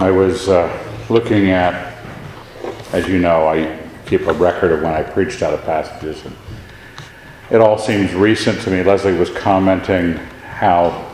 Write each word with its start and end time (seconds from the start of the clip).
I 0.00 0.10
was 0.10 0.48
uh, 0.48 1.04
looking 1.10 1.50
at, 1.50 1.94
as 2.94 3.06
you 3.06 3.18
know, 3.18 3.46
I 3.46 3.78
keep 4.06 4.22
a 4.22 4.32
record 4.32 4.72
of 4.72 4.80
when 4.80 4.94
I 4.94 5.02
preached 5.02 5.42
out 5.42 5.52
of 5.52 5.62
passages. 5.64 6.24
And 6.24 6.34
it 7.50 7.60
all 7.60 7.76
seems 7.76 8.14
recent 8.14 8.62
to 8.62 8.70
me. 8.70 8.82
Leslie 8.82 9.12
was 9.12 9.28
commenting 9.28 10.14
how 10.42 11.06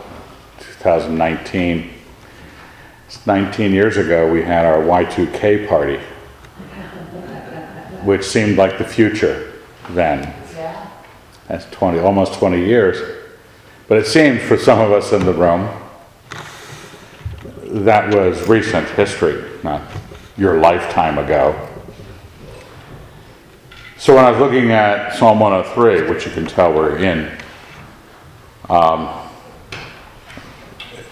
2019, 0.79 1.95
19 3.25 3.73
years 3.73 3.97
ago, 3.97 4.31
we 4.31 4.41
had 4.41 4.65
our 4.65 4.77
Y2K 4.77 5.67
party, 5.67 5.97
which 8.05 8.23
seemed 8.23 8.57
like 8.57 8.77
the 8.77 8.85
future 8.85 9.51
then. 9.89 10.33
Yeah. 10.55 10.89
That's 11.49 11.69
20, 11.71 11.99
almost 11.99 12.35
20 12.35 12.65
years. 12.65 13.25
But 13.89 13.97
it 13.97 14.07
seems 14.07 14.41
for 14.43 14.57
some 14.57 14.79
of 14.79 14.93
us 14.93 15.11
in 15.11 15.25
the 15.25 15.33
room, 15.33 15.67
that 17.67 18.13
was 18.13 18.47
recent 18.47 18.87
history, 18.89 19.43
not 19.63 19.81
your 20.37 20.59
lifetime 20.59 21.17
ago. 21.17 21.67
So 23.97 24.15
when 24.15 24.25
I 24.25 24.31
was 24.31 24.39
looking 24.39 24.71
at 24.71 25.15
Psalm 25.15 25.39
103, 25.39 26.09
which 26.09 26.25
you 26.25 26.31
can 26.31 26.45
tell 26.45 26.73
we're 26.73 26.97
in, 26.97 27.31
um, 28.69 29.09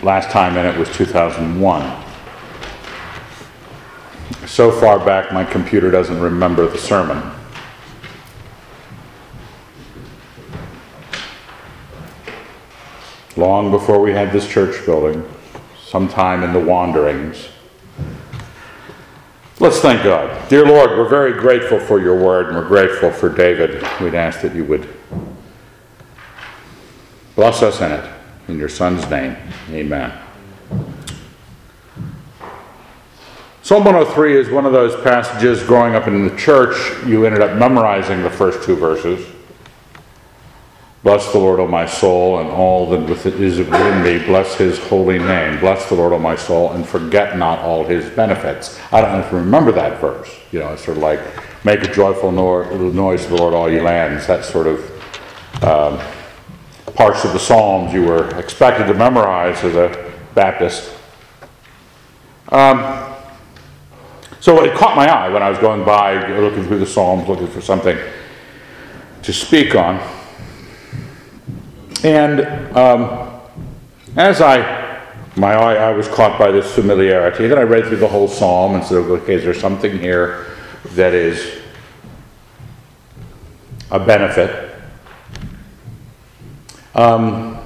last 0.02 0.30
time 0.30 0.56
in 0.58 0.66
it 0.66 0.78
was 0.78 0.90
2001. 0.96 2.04
So 4.48 4.72
far 4.72 5.04
back, 5.04 5.34
my 5.34 5.44
computer 5.44 5.90
doesn't 5.90 6.20
remember 6.20 6.68
the 6.68 6.78
sermon. 6.78 7.36
long 13.38 13.70
before 13.70 14.00
we 14.00 14.12
had 14.12 14.32
this 14.32 14.48
church 14.48 14.86
building, 14.86 15.24
sometime 15.96 16.44
in 16.44 16.52
the 16.52 16.60
wanderings. 16.60 17.48
Let's 19.62 19.80
thank 19.80 20.04
God. 20.04 20.50
Dear 20.50 20.66
Lord, 20.66 20.90
we're 20.90 21.08
very 21.08 21.32
grateful 21.32 21.80
for 21.80 22.02
your 22.02 22.22
word 22.22 22.48
and 22.48 22.58
we're 22.58 22.68
grateful 22.68 23.12
for 23.12 23.30
David. 23.30 23.82
We'd 24.02 24.14
ask 24.14 24.42
that 24.42 24.54
you 24.54 24.66
would 24.66 24.90
bless 27.36 27.64
us 27.64 27.80
in 27.80 27.94
it. 27.94 28.12
In 28.50 28.58
your 28.58 28.68
son's 28.68 29.10
name, 29.10 29.38
amen. 29.70 30.12
Psalm 33.62 33.86
103 33.86 34.38
is 34.38 34.50
one 34.50 34.66
of 34.66 34.74
those 34.74 35.02
passages 35.02 35.64
growing 35.64 35.96
up 35.96 36.08
in 36.08 36.28
the 36.28 36.36
church, 36.36 36.76
you 37.06 37.26
ended 37.26 37.42
up 37.42 37.58
memorizing 37.58 38.22
the 38.22 38.30
first 38.30 38.64
two 38.64 38.76
verses. 38.76 39.26
Bless 41.06 41.32
the 41.32 41.38
Lord, 41.38 41.60
O 41.60 41.68
my 41.68 41.86
soul, 41.86 42.40
and 42.40 42.50
all 42.50 42.90
that 42.90 43.08
is 43.08 43.60
within 43.60 44.04
me. 44.04 44.26
Bless 44.26 44.56
his 44.56 44.80
holy 44.88 45.20
name. 45.20 45.60
Bless 45.60 45.88
the 45.88 45.94
Lord, 45.94 46.14
O 46.14 46.18
my 46.18 46.36
soul, 46.36 46.72
and 46.72 46.84
forget 46.84 47.38
not 47.38 47.60
all 47.60 47.84
his 47.84 48.10
benefits. 48.10 48.80
I 48.92 49.02
don't 49.02 49.12
know 49.12 49.20
if 49.20 49.32
you 49.32 49.38
remember 49.38 49.72
that 49.74 50.02
verse. 50.02 50.36
You 50.52 50.62
know, 50.62 50.74
it's 50.74 50.84
sort 50.84 50.98
of 50.98 51.04
like, 51.04 51.20
make 51.64 51.84
a 51.84 51.94
joyful 51.94 52.32
noise 52.32 53.22
to 53.26 53.30
the 53.30 53.36
Lord, 53.36 53.54
all 53.54 53.72
ye 53.72 53.82
lands. 53.82 54.26
That 54.26 54.46
sort 54.46 54.66
of 54.66 55.64
um, 55.64 56.00
parts 56.96 57.24
of 57.24 57.34
the 57.34 57.40
Psalms 57.40 57.94
you 57.94 58.02
were 58.02 58.36
expected 58.40 58.88
to 58.88 58.96
memorize 58.96 59.64
as 59.64 59.76
a 59.76 60.12
Baptist. 60.34 60.92
Um, 62.50 63.14
so 64.40 64.64
it 64.64 64.74
caught 64.74 64.96
my 64.96 65.06
eye 65.06 65.30
when 65.30 65.44
I 65.44 65.52
was 65.52 65.60
going 65.60 65.86
by, 65.86 66.36
looking 66.40 66.66
through 66.66 66.80
the 66.80 66.88
Psalms, 66.88 67.28
looking 67.28 67.46
for 67.46 67.62
something 67.62 67.96
to 69.22 69.32
speak 69.32 69.76
on. 69.76 70.02
And 72.06 72.42
um, 72.78 73.42
as 74.16 74.40
I, 74.40 75.02
my 75.36 75.56
eye, 75.56 75.74
I 75.74 75.92
was 75.92 76.08
caught 76.08 76.38
by 76.38 76.52
this 76.52 76.76
familiarity. 76.76 77.48
Then 77.48 77.58
I 77.58 77.64
read 77.64 77.88
through 77.88 77.98
the 77.98 78.08
whole 78.08 78.28
psalm 78.28 78.76
and 78.76 78.84
said, 78.84 78.98
okay, 78.98 79.34
is 79.34 79.44
there 79.44 79.56
something 79.56 79.98
here 79.98 80.46
that 80.90 81.16
is 81.16 81.64
a 83.90 83.98
benefit? 83.98 84.76
Um, 86.94 87.58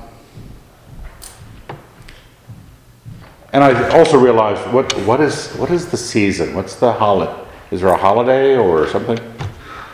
and 3.51 3.61
I 3.61 3.89
also 3.89 4.17
realized 4.17 4.73
what, 4.73 4.93
what 5.05 5.19
is 5.19 5.49
what 5.55 5.69
is 5.69 5.87
the 5.87 5.97
season? 5.97 6.53
What's 6.53 6.75
the 6.75 6.93
holiday? 6.93 7.45
Is 7.71 7.81
there 7.81 7.89
a 7.89 7.97
holiday 7.97 8.55
or 8.55 8.87
something? 8.87 9.19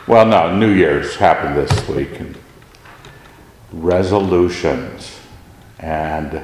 Well, 0.08 0.28
no, 0.28 0.56
New 0.56 0.72
Year's 0.72 1.16
happened 1.16 1.58
this 1.58 1.88
week. 1.90 2.20
And, 2.20 2.38
resolutions. 3.76 5.20
And 5.80 6.42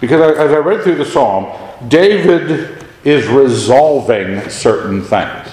because 0.00 0.36
as 0.36 0.52
I 0.52 0.58
read 0.58 0.82
through 0.82 0.96
the 0.96 1.04
psalm, 1.04 1.52
David 1.88 2.84
is 3.04 3.26
resolving 3.26 4.48
certain 4.48 5.02
things. 5.02 5.48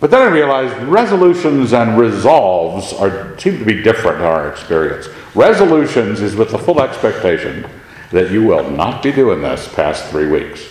But 0.00 0.10
then 0.10 0.22
I 0.22 0.26
realized 0.26 0.76
resolutions 0.88 1.72
and 1.72 1.96
resolves 1.96 2.92
are, 2.94 3.38
seem 3.38 3.58
to 3.58 3.64
be 3.64 3.82
different 3.82 4.18
in 4.18 4.24
our 4.24 4.50
experience. 4.50 5.06
Resolutions 5.34 6.20
is 6.20 6.34
with 6.34 6.50
the 6.50 6.58
full 6.58 6.80
expectation 6.82 7.64
that 8.10 8.32
you 8.32 8.42
will 8.42 8.68
not 8.68 9.02
be 9.02 9.12
doing 9.12 9.42
this 9.42 9.72
past 9.74 10.06
three 10.06 10.26
weeks. 10.26 10.66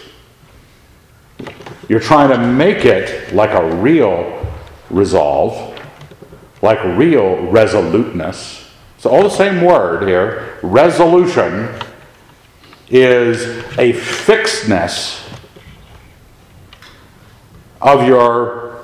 You're 1.88 2.02
trying 2.02 2.30
to 2.30 2.38
make 2.38 2.86
it 2.86 3.34
like 3.34 3.52
a 3.52 3.76
real 3.76 4.46
resolve 4.90 5.71
like 6.62 6.84
real 6.98 7.48
resoluteness. 7.48 8.70
So, 8.98 9.10
all 9.10 9.24
the 9.24 9.30
same 9.30 9.62
word 9.62 10.08
here. 10.08 10.60
Resolution 10.62 11.70
is 12.90 13.42
a 13.78 13.94
fixedness 13.94 15.28
of 17.82 18.08
your 18.08 18.84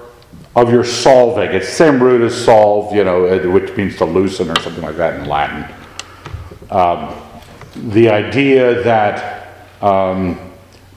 of 0.55 0.71
your 0.71 0.83
solving. 0.83 1.51
It's 1.51 1.67
the 1.67 1.73
same 1.73 2.01
root 2.01 2.21
as 2.23 2.33
solve, 2.33 2.95
you 2.95 3.03
know, 3.03 3.37
which 3.51 3.75
means 3.77 3.95
to 3.97 4.05
loosen 4.05 4.49
or 4.49 4.59
something 4.59 4.83
like 4.83 4.97
that 4.97 5.19
in 5.19 5.27
Latin. 5.27 5.71
Um, 6.71 7.15
the 7.91 8.09
idea 8.09 8.81
that 8.81 9.67
um, 9.83 10.51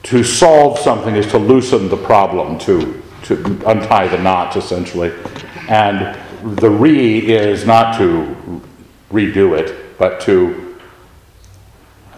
to 0.05 0.25
solve 0.25 0.79
something 0.79 1.15
is 1.15 1.27
to 1.27 1.39
loosen 1.39 1.91
the 1.91 1.97
problem, 1.99 2.59
to 2.61 3.03
to 3.25 3.37
untie 3.67 4.09
the 4.09 4.17
knots, 4.17 4.57
essentially, 4.57 5.13
and 5.69 6.19
the 6.43 6.71
re 6.71 7.19
is 7.19 7.67
not 7.67 7.97
to 7.99 8.63
redo 9.11 9.59
it, 9.59 9.99
but 9.99 10.21
to 10.23 10.79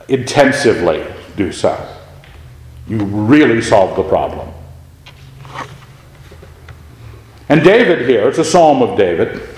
intensively 0.09 1.05
do 1.37 1.53
so. 1.53 1.77
You 2.87 2.99
really 2.99 3.61
solve 3.63 3.97
the 3.97 4.03
problem. 4.03 4.49
And 7.49 7.63
David 7.63 8.09
here, 8.09 8.29
it's 8.29 8.39
a 8.39 8.45
psalm 8.45 8.83
of 8.83 8.97
David. 8.97 9.49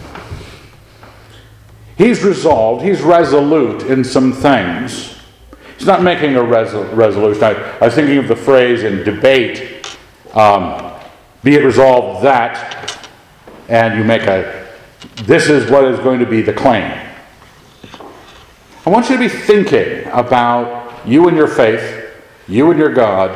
He's 1.97 2.23
resolved, 2.25 2.85
he's 2.85 3.03
resolute 3.03 3.85
in 3.85 4.03
some 4.03 4.33
things. 4.33 5.17
He's 5.79 5.87
not 5.87 6.03
making 6.03 6.37
a 6.37 6.41
resol- 6.41 6.95
resolution. 6.97 7.45
I, 7.45 7.53
I, 7.79 7.87
was 7.87 7.95
thinking 7.95 8.19
of 8.19 8.27
the 8.27 8.37
phrase 8.37 8.83
in 8.83 9.05
debate 9.05 9.75
um, 10.35 10.93
be 11.45 11.55
it 11.55 11.65
resolved 11.65 12.25
that 12.25 12.94
and 13.69 13.99
you 13.99 14.05
make 14.05 14.23
a, 14.23 14.69
this 15.25 15.49
is 15.49 15.71
what 15.71 15.85
is 15.85 15.99
going 16.01 16.21
to 16.21 16.27
be 16.27 16.43
the 16.43 16.53
claim. 16.53 17.01
I 18.87 18.91
want 18.91 19.09
you 19.09 19.17
to 19.17 19.21
be 19.21 19.29
thinking 19.29 20.07
about 20.13 21.07
you 21.07 21.29
and 21.29 21.37
your 21.37 21.49
faith, 21.49 22.11
you 22.47 22.71
and 22.71 22.79
your 22.79 22.93
God. 22.93 23.31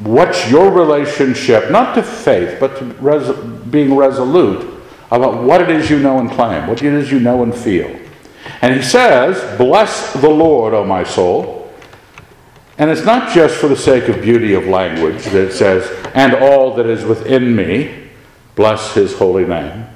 What's 0.00 0.50
your 0.50 0.72
relationship, 0.72 1.70
not 1.70 1.94
to 1.94 2.02
faith, 2.02 2.58
but 2.58 2.78
to 2.78 2.84
res- 2.94 3.36
being 3.66 3.96
resolute 3.96 4.82
about 5.10 5.42
what 5.42 5.60
it 5.60 5.70
is 5.70 5.88
you 5.88 6.00
know 6.00 6.18
and 6.18 6.30
claim, 6.30 6.66
what 6.66 6.82
it 6.82 6.92
is 6.92 7.12
you 7.12 7.20
know 7.20 7.44
and 7.44 7.54
feel. 7.54 7.96
And 8.60 8.74
he 8.74 8.82
says, 8.82 9.56
Bless 9.56 10.12
the 10.14 10.28
Lord, 10.28 10.74
O 10.74 10.84
my 10.84 11.04
soul. 11.04 11.72
And 12.76 12.90
it's 12.90 13.04
not 13.04 13.32
just 13.32 13.56
for 13.56 13.68
the 13.68 13.76
sake 13.76 14.08
of 14.08 14.20
beauty 14.20 14.54
of 14.54 14.66
language 14.66 15.24
that 15.26 15.48
it 15.48 15.52
says, 15.52 15.88
and 16.14 16.34
all 16.34 16.74
that 16.74 16.86
is 16.86 17.04
within 17.04 17.54
me. 17.54 18.03
Bless 18.56 18.94
his 18.94 19.16
holy 19.16 19.44
name. 19.44 19.86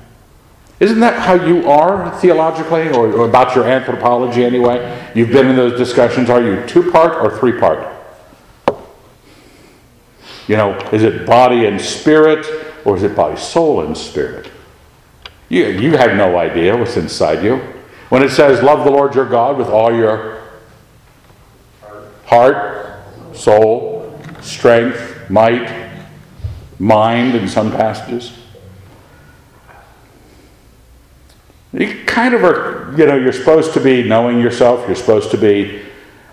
Isn't 0.80 1.00
that 1.00 1.20
how 1.20 1.34
you 1.34 1.68
are 1.68 2.16
theologically, 2.20 2.88
or, 2.88 3.12
or 3.12 3.28
about 3.28 3.54
your 3.54 3.66
anthropology 3.66 4.44
anyway? 4.44 5.10
You've 5.14 5.30
been 5.30 5.48
in 5.48 5.56
those 5.56 5.76
discussions. 5.76 6.30
Are 6.30 6.40
you 6.40 6.64
two 6.66 6.90
part 6.90 7.16
or 7.16 7.36
three 7.38 7.58
part? 7.58 7.94
You 10.46 10.56
know, 10.56 10.78
is 10.92 11.02
it 11.02 11.26
body 11.26 11.66
and 11.66 11.80
spirit, 11.80 12.46
or 12.84 12.96
is 12.96 13.02
it 13.02 13.16
body, 13.16 13.36
soul, 13.36 13.82
and 13.84 13.96
spirit? 13.96 14.50
You, 15.48 15.66
you 15.66 15.96
have 15.96 16.16
no 16.16 16.38
idea 16.38 16.76
what's 16.76 16.96
inside 16.96 17.42
you. 17.42 17.56
When 18.08 18.22
it 18.22 18.30
says, 18.30 18.62
Love 18.62 18.84
the 18.84 18.90
Lord 18.90 19.14
your 19.14 19.28
God 19.28 19.58
with 19.58 19.68
all 19.68 19.94
your 19.94 20.42
heart, 22.26 23.00
soul, 23.34 24.18
strength, 24.40 25.28
might, 25.28 25.90
mind, 26.78 27.34
in 27.34 27.48
some 27.48 27.72
passages, 27.72 28.37
You 31.72 32.04
kind 32.06 32.34
of 32.34 32.44
are, 32.44 32.94
you 32.96 33.06
know, 33.06 33.16
you're 33.16 33.32
supposed 33.32 33.74
to 33.74 33.80
be 33.80 34.02
knowing 34.02 34.40
yourself, 34.40 34.86
you're 34.86 34.96
supposed 34.96 35.30
to 35.32 35.38
be 35.38 35.82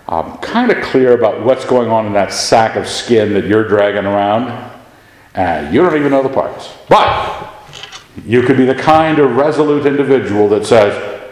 I'm 0.08 0.38
kind 0.38 0.72
of 0.72 0.84
clear 0.84 1.14
about 1.14 1.44
what's 1.44 1.66
going 1.66 1.90
on 1.90 2.06
in 2.06 2.14
that 2.14 2.32
sack 2.32 2.76
of 2.76 2.88
skin 2.88 3.34
that 3.34 3.46
you're 3.46 3.68
dragging 3.68 4.06
around, 4.06 4.72
and 5.34 5.74
you 5.74 5.82
don't 5.82 5.98
even 5.98 6.12
know 6.12 6.22
the 6.22 6.30
parts. 6.30 6.72
But 6.88 7.52
you 8.24 8.44
could 8.44 8.58
be 8.58 8.66
the 8.66 8.76
kind 8.76 9.18
of 9.18 9.36
resolute 9.36 9.88
individual 9.88 10.48
that 10.50 10.66
says, 10.66 11.24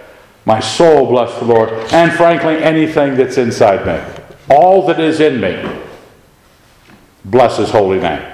My 0.46 0.60
soul 0.60 1.08
bless 1.08 1.38
the 1.38 1.46
Lord, 1.46 1.70
and 1.94 2.12
frankly, 2.14 2.56
anything 2.64 3.16
that's 3.16 3.38
inside 3.38 3.86
me, 3.86 4.24
all 4.50 4.88
that 4.88 5.00
is 5.00 5.20
in 5.20 5.40
me, 5.40 5.82
bless 7.26 7.58
his 7.58 7.70
holy 7.70 8.00
name. 8.00 8.28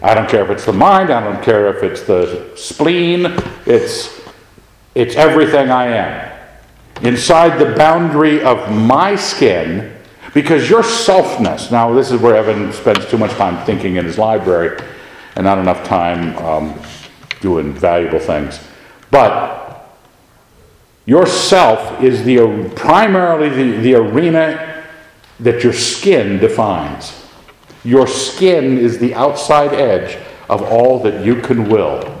I 0.00 0.14
don't 0.14 0.28
care 0.28 0.44
if 0.44 0.50
it's 0.50 0.64
the 0.64 0.72
mind, 0.72 1.10
I 1.10 1.24
don't 1.24 1.42
care 1.42 1.76
if 1.76 1.82
it's 1.82 2.02
the 2.02 2.52
spleen, 2.54 3.26
it's, 3.66 4.13
it's 4.94 5.16
everything 5.16 5.70
I 5.70 5.86
am 5.86 6.34
inside 7.02 7.58
the 7.58 7.74
boundary 7.74 8.42
of 8.42 8.70
my 8.72 9.16
skin 9.16 9.92
because 10.32 10.68
your 10.68 10.82
selfness. 10.82 11.70
Now, 11.70 11.92
this 11.92 12.10
is 12.10 12.20
where 12.20 12.36
Evan 12.36 12.72
spends 12.72 13.08
too 13.08 13.18
much 13.18 13.32
time 13.32 13.64
thinking 13.64 13.96
in 13.96 14.04
his 14.04 14.18
library 14.18 14.80
and 15.36 15.44
not 15.44 15.58
enough 15.58 15.84
time 15.84 16.36
um, 16.38 16.80
doing 17.40 17.72
valuable 17.72 18.18
things. 18.18 18.60
But 19.10 19.94
your 21.06 21.26
self 21.26 22.02
is 22.02 22.24
the 22.24 22.70
primarily 22.74 23.48
the, 23.48 23.78
the 23.80 23.94
arena 23.94 24.84
that 25.40 25.62
your 25.62 25.72
skin 25.72 26.38
defines. 26.38 27.20
Your 27.84 28.06
skin 28.06 28.78
is 28.78 28.98
the 28.98 29.14
outside 29.14 29.74
edge 29.74 30.18
of 30.48 30.62
all 30.62 31.00
that 31.00 31.24
you 31.24 31.40
can 31.40 31.68
will. 31.68 32.13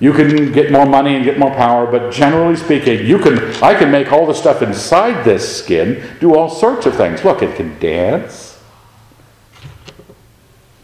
You 0.00 0.14
can 0.14 0.50
get 0.50 0.72
more 0.72 0.86
money 0.86 1.14
and 1.14 1.24
get 1.24 1.38
more 1.38 1.50
power, 1.50 1.86
but 1.86 2.10
generally 2.10 2.56
speaking, 2.56 3.06
you 3.06 3.18
can 3.18 3.38
I 3.62 3.74
can 3.74 3.90
make 3.90 4.10
all 4.10 4.26
the 4.26 4.34
stuff 4.34 4.62
inside 4.62 5.24
this 5.24 5.62
skin 5.62 6.02
do 6.20 6.34
all 6.34 6.48
sorts 6.48 6.86
of 6.86 6.96
things. 6.96 7.22
Look, 7.22 7.42
it 7.42 7.54
can 7.54 7.78
dance. 7.78 8.58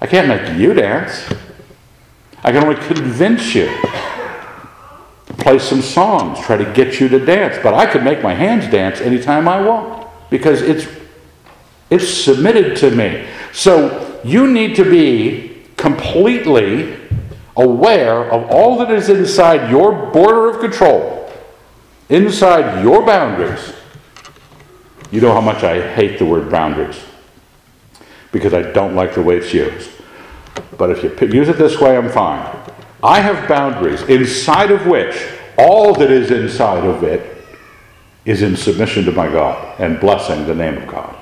I 0.03 0.07
can't 0.07 0.29
make 0.29 0.59
you 0.59 0.75
dance. 0.75 1.33
I 2.45 2.53
can 2.53 2.63
only 2.63 2.77
convince 2.87 3.55
you. 3.55 3.75
Play 5.39 5.59
some 5.59 5.81
songs, 5.81 6.39
try 6.41 6.59
to 6.59 6.71
get 6.75 7.01
you 7.01 7.09
to 7.09 7.25
dance, 7.25 7.57
but 7.63 7.73
I 7.73 7.87
can 7.87 8.05
make 8.05 8.23
my 8.23 8.35
hands 8.35 8.71
dance 8.71 9.01
anytime 9.01 9.49
I 9.49 9.63
want 9.63 10.07
because 10.29 10.61
it's 10.61 10.87
it's 11.89 12.09
submitted 12.09 12.77
to 12.79 12.91
me. 12.91 13.27
So 13.53 14.21
you 14.25 14.47
need 14.47 14.77
to 14.77 14.85
be 14.85 15.65
completely 15.77 16.99
aware 17.57 18.31
of 18.31 18.51
all 18.51 18.79
that 18.79 18.91
is 18.91 19.09
inside 19.09 19.71
your 19.71 20.11
border 20.13 20.51
of 20.51 20.61
control, 20.61 21.33
inside 22.09 22.83
your 22.83 23.05
boundaries. 23.05 23.73
You 25.11 25.21
know 25.21 25.33
how 25.33 25.41
much 25.41 25.63
I 25.63 25.95
hate 25.95 26.19
the 26.19 26.25
word 26.25 26.51
boundaries 26.51 27.01
because 28.33 28.53
I 28.53 28.63
don't 28.73 28.95
like 28.95 29.15
the 29.15 29.23
way 29.23 29.37
it's 29.37 29.55
used. 29.55 29.91
But 30.77 30.91
if 30.91 31.03
you 31.03 31.29
use 31.29 31.49
it 31.49 31.57
this 31.57 31.81
way, 31.81 31.97
I'm 31.97 32.11
fine. 32.11 32.55
I 33.03 33.21
have 33.21 33.49
boundaries 33.49 34.03
inside 34.03 34.71
of 34.71 34.87
which 34.87 35.17
all 35.57 35.95
that 35.95 36.11
is 36.11 36.31
inside 36.31 36.85
of 36.85 37.03
it 37.03 37.45
is 38.25 38.43
in 38.43 38.57
submission 38.57 39.05
to 39.05 39.13
my 39.13 39.29
God 39.29 39.81
and 39.81 40.01
blessing 40.01 40.47
the 40.47 40.55
name 40.55 40.77
of 40.77 40.87
God. 40.89 41.17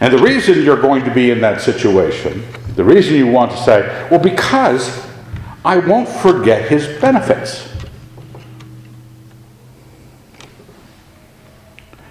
And 0.00 0.12
the 0.12 0.22
reason 0.22 0.62
you're 0.62 0.80
going 0.80 1.04
to 1.04 1.14
be 1.14 1.30
in 1.30 1.40
that 1.40 1.60
situation 1.60 2.44
the 2.74 2.84
reason 2.84 3.14
you 3.14 3.26
want 3.26 3.50
to 3.52 3.56
say, 3.58 4.08
well, 4.10 4.20
because 4.20 5.06
I 5.64 5.78
won't 5.78 6.08
forget 6.08 6.68
his 6.68 6.86
benefits. 7.00 7.68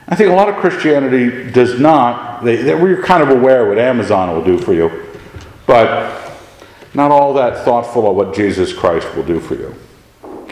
I 0.08 0.16
think 0.16 0.30
a 0.30 0.34
lot 0.34 0.50
of 0.50 0.56
Christianity 0.56 1.52
does 1.52 1.80
not, 1.80 2.44
they, 2.44 2.58
they, 2.58 2.76
we're 2.76 3.02
kind 3.02 3.24
of 3.24 3.30
aware 3.30 3.68
what 3.68 3.80
Amazon 3.80 4.30
will 4.30 4.44
do 4.44 4.58
for 4.58 4.74
you, 4.74 4.92
but 5.66 6.38
not 6.94 7.12
all 7.12 7.34
that 7.36 7.64
thoughtful 7.64 8.10
of 8.10 8.16
what 8.18 8.36
Jesus 8.36 8.74
Christ 8.74 9.16
will 9.16 9.24
do 9.24 9.40
for 9.40 9.56
you 9.56 9.74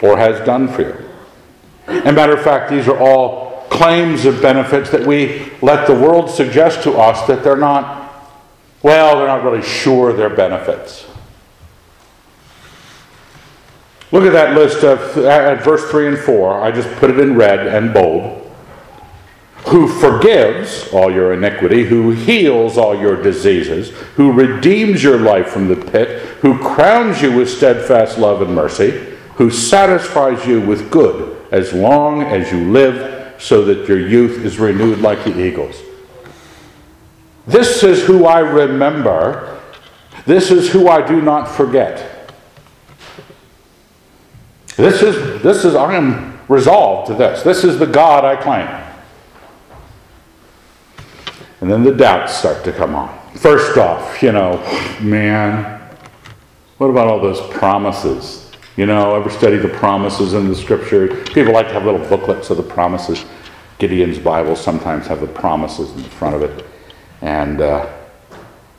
or 0.02 0.16
has 0.16 0.44
done 0.46 0.66
for 0.66 0.82
you. 0.82 0.96
And 1.86 2.16
matter 2.16 2.34
of 2.34 2.42
fact, 2.42 2.70
these 2.70 2.88
are 2.88 2.98
all 2.98 3.66
claims 3.68 4.24
of 4.24 4.40
benefits 4.40 4.90
that 4.90 5.06
we 5.06 5.50
let 5.60 5.86
the 5.86 5.94
world 5.94 6.30
suggest 6.30 6.82
to 6.84 6.92
us 6.92 7.26
that 7.26 7.44
they're 7.44 7.56
not 7.56 7.99
well, 8.82 9.18
they're 9.18 9.26
not 9.26 9.44
really 9.44 9.62
sure 9.62 10.12
their 10.12 10.30
benefits. 10.30 11.06
Look 14.12 14.24
at 14.24 14.32
that 14.32 14.56
list 14.56 14.82
of 14.82 15.18
at 15.24 15.62
verse 15.62 15.88
3 15.90 16.08
and 16.08 16.18
4. 16.18 16.60
I 16.60 16.72
just 16.72 16.90
put 16.96 17.10
it 17.10 17.20
in 17.20 17.36
red 17.36 17.66
and 17.66 17.94
bold. 17.94 18.38
Who 19.68 19.86
forgives 19.86 20.88
all 20.92 21.12
your 21.12 21.34
iniquity, 21.34 21.84
who 21.84 22.10
heals 22.10 22.78
all 22.78 22.98
your 22.98 23.22
diseases, 23.22 23.90
who 24.16 24.32
redeems 24.32 25.02
your 25.02 25.18
life 25.18 25.48
from 25.48 25.68
the 25.68 25.76
pit, 25.76 26.22
who 26.40 26.58
crowns 26.58 27.20
you 27.20 27.30
with 27.36 27.50
steadfast 27.50 28.18
love 28.18 28.42
and 28.42 28.54
mercy, 28.54 29.16
who 29.34 29.50
satisfies 29.50 30.46
you 30.46 30.60
with 30.60 30.90
good 30.90 31.46
as 31.52 31.72
long 31.72 32.22
as 32.22 32.50
you 32.50 32.72
live, 32.72 33.40
so 33.40 33.64
that 33.64 33.86
your 33.86 34.00
youth 34.00 34.44
is 34.44 34.58
renewed 34.58 35.00
like 35.00 35.22
the 35.24 35.38
eagles. 35.38 35.80
This 37.50 37.82
is 37.82 38.04
who 38.04 38.26
I 38.26 38.38
remember. 38.38 39.60
This 40.24 40.52
is 40.52 40.70
who 40.70 40.86
I 40.86 41.04
do 41.04 41.20
not 41.20 41.48
forget. 41.48 42.32
This 44.76 45.02
is, 45.02 45.42
this 45.42 45.64
is, 45.64 45.74
I 45.74 45.94
am 45.94 46.38
resolved 46.48 47.08
to 47.08 47.14
this. 47.14 47.42
This 47.42 47.64
is 47.64 47.76
the 47.76 47.86
God 47.86 48.24
I 48.24 48.36
claim. 48.36 48.68
And 51.60 51.68
then 51.68 51.82
the 51.82 51.92
doubts 51.92 52.36
start 52.36 52.62
to 52.64 52.72
come 52.72 52.94
on. 52.94 53.18
First 53.34 53.76
off, 53.76 54.22
you 54.22 54.30
know, 54.30 54.56
man, 55.00 55.80
what 56.78 56.86
about 56.86 57.08
all 57.08 57.20
those 57.20 57.40
promises? 57.50 58.52
You 58.76 58.86
know, 58.86 59.16
ever 59.16 59.28
study 59.28 59.56
the 59.58 59.68
promises 59.68 60.34
in 60.34 60.48
the 60.48 60.54
scripture? 60.54 61.22
People 61.24 61.52
like 61.52 61.66
to 61.66 61.72
have 61.72 61.84
little 61.84 62.06
booklets 62.08 62.48
of 62.50 62.58
the 62.58 62.62
promises. 62.62 63.24
Gideon's 63.78 64.20
Bible 64.20 64.54
sometimes 64.54 65.08
have 65.08 65.20
the 65.20 65.26
promises 65.26 65.90
in 65.90 66.02
the 66.04 66.08
front 66.10 66.36
of 66.36 66.42
it. 66.42 66.64
And, 67.22 67.60
uh, 67.60 67.90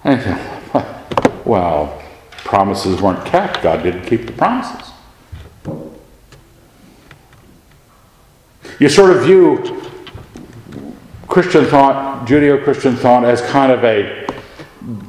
well, 1.45 2.01
promises 2.37 3.01
weren't 3.01 3.25
kept. 3.25 3.61
God 3.61 3.83
didn't 3.83 4.05
keep 4.05 4.25
the 4.25 4.33
promises. 4.33 4.91
You 8.79 8.89
sort 8.89 9.15
of 9.15 9.23
view 9.23 9.81
Christian 11.27 11.65
thought, 11.65 12.27
Judeo 12.27 12.63
Christian 12.63 12.95
thought, 12.95 13.23
as 13.23 13.41
kind 13.43 13.71
of 13.71 13.83
a 13.83 14.27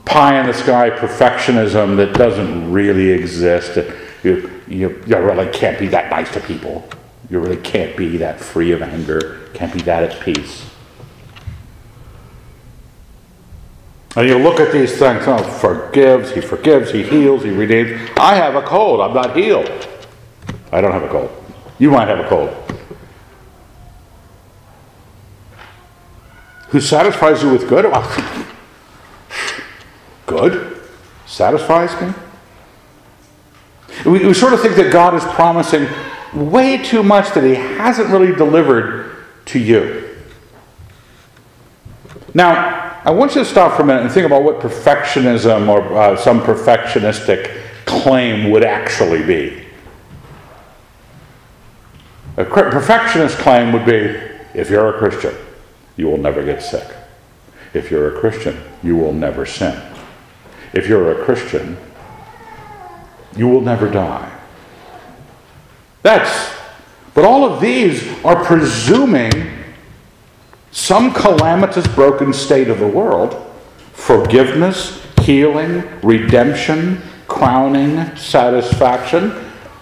pie 0.05 0.39
in 0.39 0.47
the 0.47 0.53
sky 0.53 0.91
perfectionism 0.91 1.97
that 1.97 2.15
doesn't 2.15 2.71
really 2.71 3.11
exist. 3.11 3.77
You, 4.23 4.51
you, 4.69 5.03
you 5.07 5.17
really 5.17 5.51
can't 5.53 5.79
be 5.79 5.89
that 5.89 6.11
nice 6.11 6.31
to 6.35 6.41
people. 6.41 6.89
You 7.31 7.41
really 7.41 7.57
can't 7.57 7.97
be 7.97 8.19
that 8.19 8.39
free 8.39 8.73
of 8.73 8.83
anger, 8.83 9.49
can't 9.55 9.73
be 9.73 9.81
that 9.83 10.03
at 10.03 10.21
peace. 10.21 10.72
And 14.15 14.29
you 14.29 14.37
look 14.37 14.61
at 14.61 14.73
these 14.73 14.99
things, 14.99 15.25
oh, 15.27 15.43
forgives, 15.43 16.33
he 16.33 16.41
forgives, 16.43 16.91
he 16.91 17.03
heals, 17.03 17.43
he 17.45 17.51
redeems. 17.51 18.11
I 18.19 18.35
have 18.35 18.55
a 18.55 18.63
cold, 18.63 19.01
I'm 19.01 19.15
not 19.15 19.35
healed. 19.35 19.71
I 20.71 20.81
don't 20.81 20.93
have 20.93 21.03
a 21.03 21.09
cold. 21.09 21.31
You 21.79 21.91
might 21.91 22.09
have 22.09 22.19
a 22.19 22.29
cold. 22.29 22.51
Who 26.69 26.81
satisfies 26.81 27.43
you 27.43 27.51
with 27.51 27.69
good? 27.69 27.87
good? 30.27 30.81
Satisfies 31.27 31.99
me? 32.01 32.15
We, 34.05 34.27
we 34.27 34.35
sort 34.35 34.53
of 34.53 34.61
think 34.61 34.77
that 34.77 34.93
God 34.93 35.15
is 35.15 35.25
promising 35.25 35.87
way 36.35 36.79
too 36.79 37.03
much 37.03 37.33
that 37.35 37.45
he 37.45 37.55
hasn't 37.55 38.09
really 38.09 38.35
delivered 38.35 39.25
to 39.47 39.59
you. 39.59 40.17
Now, 42.35 42.82
I 43.05 43.11
want 43.11 43.35
you 43.35 43.43
to 43.43 43.45
stop 43.45 43.77
for 43.77 43.83
a 43.83 43.85
minute 43.85 44.03
and 44.03 44.13
think 44.13 44.27
about 44.27 44.45
what 44.45 44.61
perfectionism 44.61 45.69
or 45.69 45.83
uh, 45.97 46.17
some 46.17 46.41
perfectionistic 46.41 47.51
claim 47.85 48.51
would 48.53 48.63
actually 48.63 49.25
be. 49.25 49.65
A 52.37 52.45
perfectionist 52.45 53.39
claim 53.39 53.73
would 53.73 53.85
be 53.85 54.17
if 54.55 54.71
you're 54.71 54.95
a 54.95 54.99
Christian, 54.99 55.35
you 55.97 56.07
will 56.07 56.17
never 56.17 56.45
get 56.45 56.63
sick. 56.63 56.89
If 57.75 57.91
you're 57.91 58.17
a 58.17 58.21
Christian, 58.21 58.63
you 58.85 58.97
will 58.97 59.13
never 59.13 59.47
sin. 59.47 59.83
If 60.73 60.89
you're 60.89 61.21
a 61.21 61.25
Christian, 61.25 61.77
you 63.37 63.49
will 63.49 63.61
never 63.61 63.91
die. 63.91 64.31
That's, 66.03 66.55
but 67.15 67.25
all 67.25 67.45
of 67.45 67.61
these 67.61 68.07
are 68.25 68.45
presuming 68.45 69.62
some 70.73 71.13
calamitous 71.13 71.87
broken 71.89 72.33
state 72.33 72.69
of 72.69 72.79
the 72.79 72.87
world, 72.87 73.35
forgiveness, 73.93 75.07
healing, 75.21 75.85
redemption, 76.01 77.01
crowning, 77.29 78.17
satisfaction. 78.17 79.33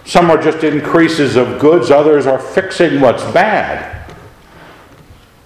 Some 0.05 0.29
are 0.29 0.41
just 0.41 0.63
increases 0.63 1.37
of 1.37 1.59
goods, 1.59 1.89
others 1.91 2.27
are 2.27 2.39
fixing 2.39 2.99
what's 2.99 3.23
bad. 3.31 4.13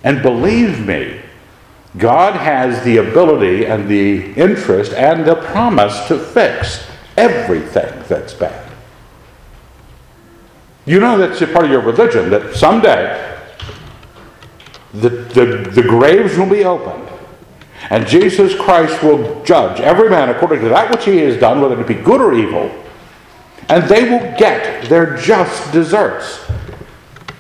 And 0.04 0.22
believe 0.22 0.86
me, 0.86 1.22
God 1.98 2.36
has 2.36 2.84
the 2.84 2.98
ability 2.98 3.66
and 3.66 3.88
the 3.88 4.34
interest 4.34 4.94
and 4.94 5.26
the 5.26 5.36
promise 5.36 6.08
to 6.08 6.18
fix 6.20 6.86
everything 7.18 8.04
that's 8.08 8.34
bad. 8.34 8.72
You 10.86 11.00
know 11.00 11.18
that's 11.18 11.42
a 11.42 11.48
part 11.48 11.66
of 11.66 11.72
your 11.72 11.82
religion, 11.82 12.30
that 12.32 12.56
someday 12.56 13.35
the, 15.02 15.10
the, 15.10 15.70
the 15.74 15.84
graves 15.84 16.38
will 16.38 16.50
be 16.50 16.64
opened, 16.64 17.08
and 17.90 18.08
Jesus 18.08 18.56
Christ 18.56 19.04
will 19.04 19.44
judge 19.44 19.80
every 19.80 20.10
man 20.10 20.30
according 20.30 20.62
to 20.62 20.70
that 20.70 20.92
which 20.92 21.06
he 21.06 21.18
has 21.18 21.40
done, 21.40 21.62
whether 21.62 21.80
it 21.80 21.88
be 21.88 21.94
good 21.94 22.22
or 22.22 22.34
evil, 22.34 22.72
and 23.70 23.84
they 23.86 24.10
will 24.10 24.38
get 24.38 24.90
their 24.90 25.18
just 25.18 25.74
deserts. 25.74 26.46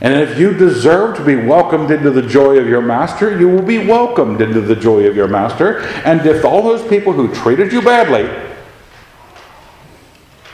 And 0.01 0.13
if 0.13 0.37
you 0.37 0.53
deserve 0.53 1.17
to 1.17 1.25
be 1.25 1.35
welcomed 1.35 1.89
into 1.89 2.11
the 2.11 2.21
joy 2.21 2.57
of 2.57 2.67
your 2.67 2.81
master, 2.81 3.39
you 3.39 3.47
will 3.47 3.63
be 3.63 3.87
welcomed 3.87 4.41
into 4.41 4.61
the 4.61 4.75
joy 4.75 5.07
of 5.07 5.15
your 5.15 5.27
master. 5.27 5.79
And 6.05 6.25
if 6.25 6.43
all 6.43 6.61
those 6.61 6.87
people 6.87 7.13
who 7.13 7.33
treated 7.33 7.71
you 7.71 7.81
badly, 7.81 8.29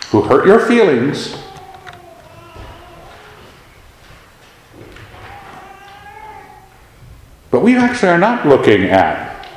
who 0.10 0.22
hurt 0.22 0.46
your 0.46 0.60
feelings, 0.60 1.36
but 7.62 7.66
we 7.66 7.78
actually 7.78 8.10
are 8.10 8.18
not 8.18 8.48
looking 8.48 8.86
at 8.86 9.48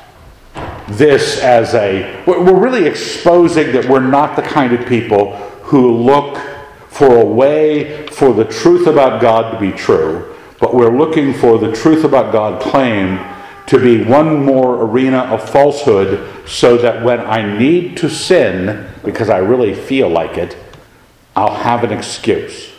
this 0.87 1.39
as 1.41 1.73
a, 1.73 2.23
we're 2.27 2.53
really 2.53 2.85
exposing 2.85 3.71
that 3.71 3.85
we're 3.85 3.99
not 3.99 4.35
the 4.35 4.43
kind 4.43 4.73
of 4.73 4.85
people 4.85 5.35
who 5.63 5.91
look 5.91 6.37
for 6.87 7.21
a 7.21 7.25
way 7.25 8.05
for 8.09 8.31
the 8.31 8.45
truth 8.45 8.85
about 8.85 9.19
God 9.19 9.53
to 9.53 9.59
be 9.59 9.75
true, 9.75 10.35
but 10.59 10.75
we're 10.75 10.95
looking 10.95 11.33
for 11.33 11.57
the 11.57 11.71
truth 11.71 12.03
about 12.03 12.31
God 12.31 12.61
claimed 12.61 13.19
to 13.65 13.79
be 13.79 14.03
one 14.03 14.45
more 14.45 14.83
arena 14.83 15.21
of 15.21 15.49
falsehood 15.49 16.47
so 16.47 16.77
that 16.77 17.03
when 17.03 17.21
I 17.21 17.57
need 17.57 17.97
to 17.97 18.07
sin, 18.07 18.87
because 19.03 19.31
I 19.31 19.39
really 19.39 19.73
feel 19.73 20.09
like 20.09 20.37
it, 20.37 20.55
I'll 21.35 21.55
have 21.55 21.83
an 21.83 21.91
excuse. 21.91 22.71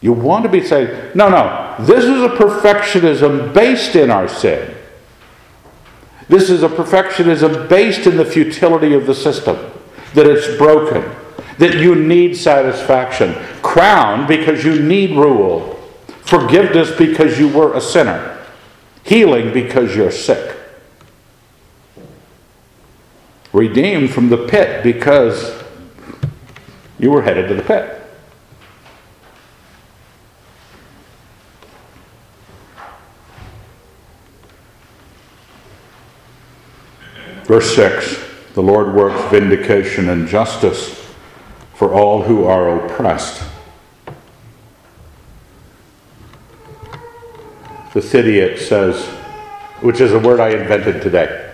You 0.00 0.12
want 0.12 0.44
to 0.44 0.48
be 0.48 0.64
saying, 0.64 1.12
no, 1.14 1.28
no, 1.28 1.74
this 1.80 2.04
is 2.04 2.22
a 2.22 2.28
perfectionism 2.28 3.52
based 3.52 3.96
in 3.96 4.10
our 4.10 4.28
sin. 4.28 4.74
This 6.28 6.50
is 6.50 6.62
a 6.62 6.68
perfectionism 6.68 7.68
based 7.68 8.06
in 8.06 8.16
the 8.16 8.24
futility 8.24 8.94
of 8.94 9.06
the 9.06 9.14
system, 9.14 9.56
that 10.14 10.26
it's 10.26 10.56
broken 10.56 11.04
that 11.58 11.74
you 11.74 11.94
need 11.94 12.36
satisfaction, 12.36 13.34
crown 13.62 14.26
because 14.26 14.64
you 14.64 14.80
need 14.80 15.10
rule, 15.10 15.74
forgiveness 16.22 16.90
because 16.96 17.38
you 17.38 17.48
were 17.48 17.74
a 17.74 17.80
sinner, 17.80 18.38
healing 19.02 19.52
because 19.52 19.94
you're 19.94 20.12
sick, 20.12 20.56
redeemed 23.52 24.10
from 24.10 24.28
the 24.28 24.46
pit 24.46 24.82
because 24.84 25.62
you 26.98 27.10
were 27.10 27.22
headed 27.22 27.48
to 27.48 27.54
the 27.54 27.62
pit. 27.62 27.97
Verse 37.48 37.74
6 37.74 38.20
The 38.52 38.62
Lord 38.62 38.94
works 38.94 39.30
vindication 39.30 40.10
and 40.10 40.28
justice 40.28 40.94
for 41.74 41.94
all 41.94 42.22
who 42.22 42.44
are 42.44 42.84
oppressed. 42.84 43.42
The 47.94 48.02
Thutydides 48.02 48.66
says, 48.66 49.06
which 49.80 50.00
is 50.00 50.12
a 50.12 50.18
word 50.18 50.40
I 50.40 50.50
invented 50.50 51.00
today. 51.00 51.46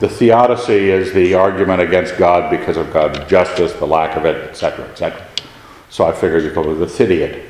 The 0.00 0.08
theodicy 0.08 0.90
is 0.90 1.12
the 1.14 1.34
argument 1.34 1.80
against 1.80 2.18
God 2.18 2.50
because 2.50 2.76
of 2.76 2.92
God's 2.92 3.28
justice, 3.28 3.72
the 3.72 3.86
lack 3.86 4.16
of 4.16 4.26
it, 4.26 4.36
etc., 4.50 4.84
etc. 4.86 5.26
So 5.88 6.06
I 6.06 6.12
figured 6.12 6.44
you 6.44 6.52
call 6.52 6.70
it 6.70 6.74
the 6.74 6.86
Thutydides. 6.86 7.46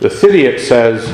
The 0.00 0.10
Thutydides 0.10 0.66
says 0.66 1.06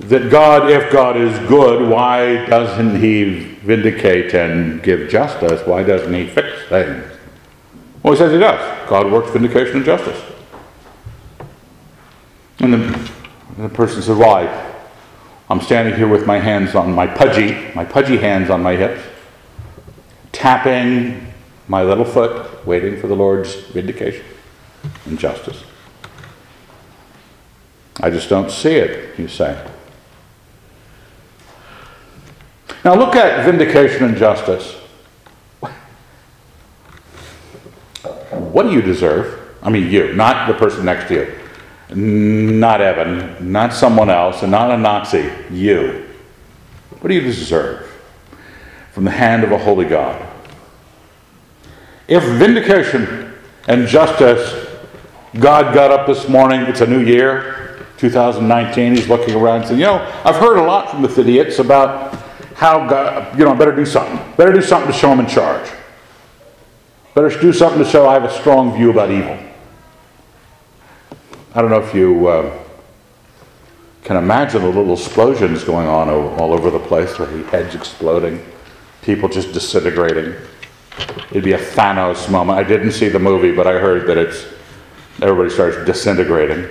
that 0.00 0.30
God, 0.30 0.70
if 0.70 0.92
God 0.92 1.16
is 1.16 1.36
good, 1.48 1.88
why 1.88 2.46
doesn't 2.46 3.00
he 3.00 3.40
vindicate 3.64 4.32
and 4.34 4.82
give 4.82 5.08
justice? 5.08 5.66
Why 5.66 5.82
doesn't 5.82 6.14
he 6.14 6.26
fix 6.26 6.48
things? 6.68 7.04
Well, 8.02 8.12
he 8.12 8.18
says 8.18 8.32
he 8.32 8.38
does. 8.38 8.88
God 8.88 9.10
works 9.10 9.30
vindication 9.30 9.78
and 9.78 9.84
justice. 9.84 10.22
And 12.60 12.74
the, 12.74 13.10
the 13.58 13.68
person 13.68 14.02
says, 14.02 14.16
Why? 14.16 14.66
I'm 15.50 15.60
standing 15.60 15.94
here 15.94 16.08
with 16.08 16.26
my 16.26 16.38
hands 16.38 16.74
on 16.74 16.92
my 16.92 17.06
pudgy, 17.06 17.72
my 17.74 17.84
pudgy 17.84 18.18
hands 18.18 18.50
on 18.50 18.62
my 18.62 18.76
hips, 18.76 19.02
tapping 20.30 21.32
my 21.66 21.82
little 21.82 22.04
foot, 22.04 22.66
waiting 22.66 23.00
for 23.00 23.06
the 23.06 23.16
Lord's 23.16 23.54
vindication 23.54 24.24
and 25.06 25.18
justice. 25.18 25.64
I 28.00 28.10
just 28.10 28.28
don't 28.28 28.50
see 28.50 28.74
it, 28.74 29.18
you 29.18 29.26
say. 29.26 29.66
Now 32.88 32.94
look 32.94 33.16
at 33.16 33.44
vindication 33.44 34.04
and 34.04 34.16
justice. 34.16 34.72
What 38.30 38.62
do 38.62 38.72
you 38.72 38.80
deserve? 38.80 39.58
I 39.62 39.68
mean, 39.68 39.90
you, 39.90 40.14
not 40.14 40.48
the 40.48 40.54
person 40.54 40.86
next 40.86 41.06
to 41.08 41.14
you. 41.14 41.94
Not 41.94 42.80
Evan, 42.80 43.52
not 43.52 43.74
someone 43.74 44.08
else, 44.08 44.40
and 44.40 44.50
not 44.50 44.70
a 44.70 44.78
Nazi. 44.78 45.30
You. 45.50 46.08
What 47.00 47.08
do 47.08 47.14
you 47.14 47.20
deserve 47.20 47.86
from 48.92 49.04
the 49.04 49.10
hand 49.10 49.44
of 49.44 49.52
a 49.52 49.58
holy 49.58 49.84
God? 49.84 50.26
If 52.06 52.24
vindication 52.24 53.34
and 53.66 53.86
justice, 53.86 54.66
God 55.38 55.74
got 55.74 55.90
up 55.90 56.06
this 56.06 56.26
morning, 56.26 56.62
it's 56.62 56.80
a 56.80 56.86
new 56.86 57.04
year, 57.04 57.84
2019, 57.98 58.94
he's 58.94 59.10
looking 59.10 59.34
around 59.34 59.56
and 59.56 59.66
saying, 59.66 59.80
You 59.80 59.86
know, 59.88 60.20
I've 60.24 60.36
heard 60.36 60.56
a 60.56 60.62
lot 60.62 60.90
from 60.90 61.02
the 61.02 61.08
Thutydides 61.08 61.58
about 61.58 62.27
how 62.58 62.88
God, 62.88 63.38
you 63.38 63.44
know, 63.44 63.52
I 63.52 63.56
better 63.56 63.74
do 63.74 63.86
something. 63.86 64.18
Better 64.36 64.52
do 64.52 64.62
something 64.62 64.90
to 64.90 64.98
show 64.98 65.12
him 65.12 65.20
in 65.20 65.28
charge. 65.28 65.70
Better 67.14 67.30
do 67.40 67.52
something 67.52 67.78
to 67.80 67.88
show 67.88 68.08
I 68.08 68.14
have 68.14 68.24
a 68.24 68.32
strong 68.32 68.76
view 68.76 68.90
about 68.90 69.12
evil. 69.12 69.38
I 71.54 71.62
don't 71.62 71.70
know 71.70 71.80
if 71.80 71.94
you 71.94 72.26
uh, 72.26 72.58
can 74.02 74.16
imagine 74.16 74.62
the 74.62 74.66
little 74.66 74.92
explosions 74.92 75.62
going 75.62 75.86
on 75.86 76.08
all 76.08 76.52
over 76.52 76.68
the 76.68 76.80
place, 76.80 77.16
where 77.16 77.28
heads 77.44 77.76
exploding, 77.76 78.44
people 79.02 79.28
just 79.28 79.52
disintegrating. 79.52 80.34
It'd 81.30 81.44
be 81.44 81.52
a 81.52 81.58
Thanos 81.58 82.28
moment. 82.28 82.58
I 82.58 82.64
didn't 82.64 82.90
see 82.90 83.08
the 83.08 83.20
movie, 83.20 83.54
but 83.54 83.68
I 83.68 83.74
heard 83.74 84.08
that 84.08 84.18
it's 84.18 84.46
everybody 85.22 85.50
starts 85.50 85.76
disintegrating. 85.86 86.68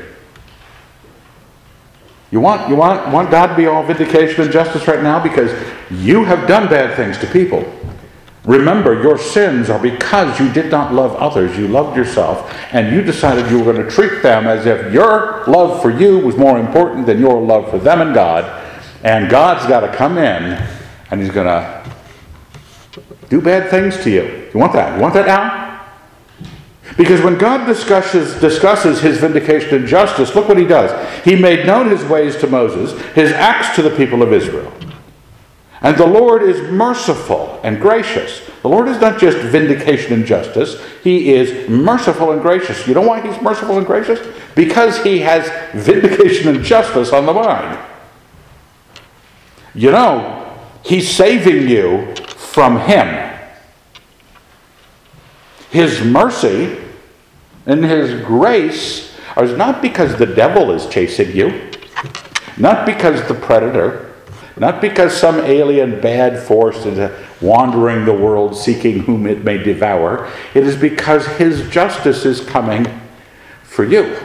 You 2.31 2.41
want, 2.41 2.69
you 2.69 2.75
want, 2.75 3.11
want 3.11 3.31
God 3.31 3.47
to 3.47 3.55
be 3.55 3.67
all 3.67 3.83
vindication 3.83 4.41
and 4.41 4.51
justice 4.51 4.87
right 4.87 5.01
now 5.01 5.21
because 5.21 5.51
you 5.89 6.25
have 6.25 6.47
done 6.47 6.67
bad 6.67 6.95
things 6.97 7.17
to 7.19 7.27
people. 7.27 7.65
Remember, 8.43 9.01
your 9.01 9.17
sins 9.17 9.69
are 9.69 9.79
because 9.79 10.39
you 10.39 10.51
did 10.51 10.71
not 10.71 10.93
love 10.93 11.15
others. 11.15 11.57
You 11.57 11.67
loved 11.67 11.97
yourself, 11.97 12.53
and 12.71 12.95
you 12.95 13.01
decided 13.01 13.51
you 13.51 13.61
were 13.61 13.73
going 13.73 13.85
to 13.85 13.91
treat 13.91 14.21
them 14.23 14.47
as 14.47 14.65
if 14.65 14.93
your 14.93 15.43
love 15.47 15.81
for 15.81 15.89
you 15.89 16.19
was 16.19 16.37
more 16.37 16.57
important 16.57 17.05
than 17.05 17.19
your 17.19 17.41
love 17.41 17.69
for 17.69 17.77
them 17.77 17.99
and 17.99 18.13
God. 18.13 18.45
And 19.03 19.29
God's 19.29 19.67
got 19.67 19.81
to 19.81 19.93
come 19.93 20.17
in, 20.17 20.53
and 21.11 21.21
He's 21.21 21.31
going 21.31 21.47
to 21.47 21.91
do 23.29 23.41
bad 23.41 23.69
things 23.69 24.01
to 24.03 24.09
you. 24.09 24.49
You 24.53 24.59
want 24.59 24.71
that? 24.73 24.95
You 24.95 25.01
want 25.01 25.13
that 25.15 25.27
now? 25.27 25.66
Because 26.97 27.21
when 27.21 27.37
God 27.37 27.67
discusses, 27.67 28.41
discusses 28.41 28.99
his 28.99 29.19
vindication 29.19 29.75
and 29.75 29.87
justice, 29.87 30.33
look 30.33 30.47
what 30.47 30.57
he 30.57 30.65
does. 30.65 30.91
He 31.23 31.35
made 31.35 31.67
known 31.67 31.89
his 31.89 32.03
ways 32.03 32.35
to 32.37 32.47
Moses, 32.47 32.99
his 33.13 33.31
acts 33.31 33.75
to 33.75 33.83
the 33.83 33.95
people 33.95 34.23
of 34.23 34.33
Israel. 34.33 34.73
And 35.81 35.95
the 35.95 36.07
Lord 36.07 36.41
is 36.41 36.71
merciful 36.71 37.59
and 37.63 37.79
gracious. 37.79 38.41
The 38.63 38.67
Lord 38.67 38.87
is 38.87 38.99
not 38.99 39.19
just 39.19 39.37
vindication 39.37 40.11
and 40.13 40.25
justice, 40.25 40.83
He 41.03 41.33
is 41.33 41.69
merciful 41.69 42.31
and 42.31 42.41
gracious. 42.41 42.87
You 42.87 42.95
know 42.95 43.01
why 43.01 43.21
He's 43.21 43.39
merciful 43.43 43.77
and 43.77 43.85
gracious? 43.85 44.19
Because 44.55 45.03
He 45.03 45.19
has 45.19 45.47
vindication 45.73 46.53
and 46.53 46.63
justice 46.65 47.13
on 47.13 47.27
the 47.27 47.33
mind. 47.33 47.77
You 49.75 49.91
know, 49.91 50.57
He's 50.83 51.07
saving 51.09 51.69
you 51.69 52.15
from 52.15 52.79
Him. 52.79 53.37
His 55.69 56.01
mercy 56.03 56.86
and 57.67 57.85
His 57.85 58.19
grace 58.25 59.15
is 59.37 59.55
not 59.55 59.83
because 59.83 60.17
the 60.17 60.25
devil 60.25 60.71
is 60.71 60.87
chasing 60.87 61.35
you, 61.35 61.69
not 62.57 62.87
because 62.87 63.27
the 63.27 63.35
predator 63.35 64.07
not 64.59 64.81
because 64.81 65.15
some 65.15 65.39
alien 65.39 66.01
bad 66.01 66.41
force 66.41 66.85
is 66.85 67.11
wandering 67.41 68.05
the 68.05 68.13
world 68.13 68.55
seeking 68.55 68.99
whom 68.99 69.27
it 69.27 69.43
may 69.43 69.57
devour. 69.57 70.31
It 70.55 70.65
is 70.65 70.75
because 70.75 71.27
his 71.37 71.69
justice 71.69 72.25
is 72.25 72.41
coming 72.41 72.87
for 73.63 73.83
you. 73.83 74.17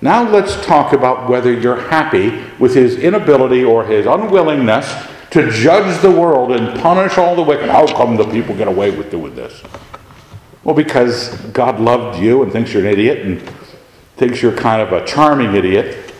Now 0.00 0.28
let's 0.28 0.64
talk 0.66 0.92
about 0.92 1.30
whether 1.30 1.52
you're 1.52 1.80
happy 1.88 2.42
with 2.58 2.74
his 2.74 2.96
inability 2.96 3.62
or 3.62 3.84
his 3.84 4.06
unwillingness 4.06 4.92
to 5.30 5.48
judge 5.50 6.02
the 6.02 6.10
world 6.10 6.50
and 6.50 6.80
punish 6.80 7.16
all 7.18 7.36
the 7.36 7.42
wicked. 7.42 7.68
How 7.68 7.86
come 7.86 8.16
the 8.16 8.24
people 8.24 8.56
get 8.56 8.66
away 8.66 8.90
with 8.90 9.12
doing 9.12 9.36
this? 9.36 9.62
Well, 10.64 10.74
because 10.74 11.34
God 11.52 11.80
loved 11.80 12.20
you 12.20 12.42
and 12.42 12.52
thinks 12.52 12.72
you're 12.72 12.86
an 12.86 12.92
idiot 12.92 13.26
and 13.26 13.42
thinks 14.16 14.40
you're 14.40 14.56
kind 14.56 14.80
of 14.80 14.92
a 14.92 15.04
charming 15.04 15.54
idiot. 15.56 16.12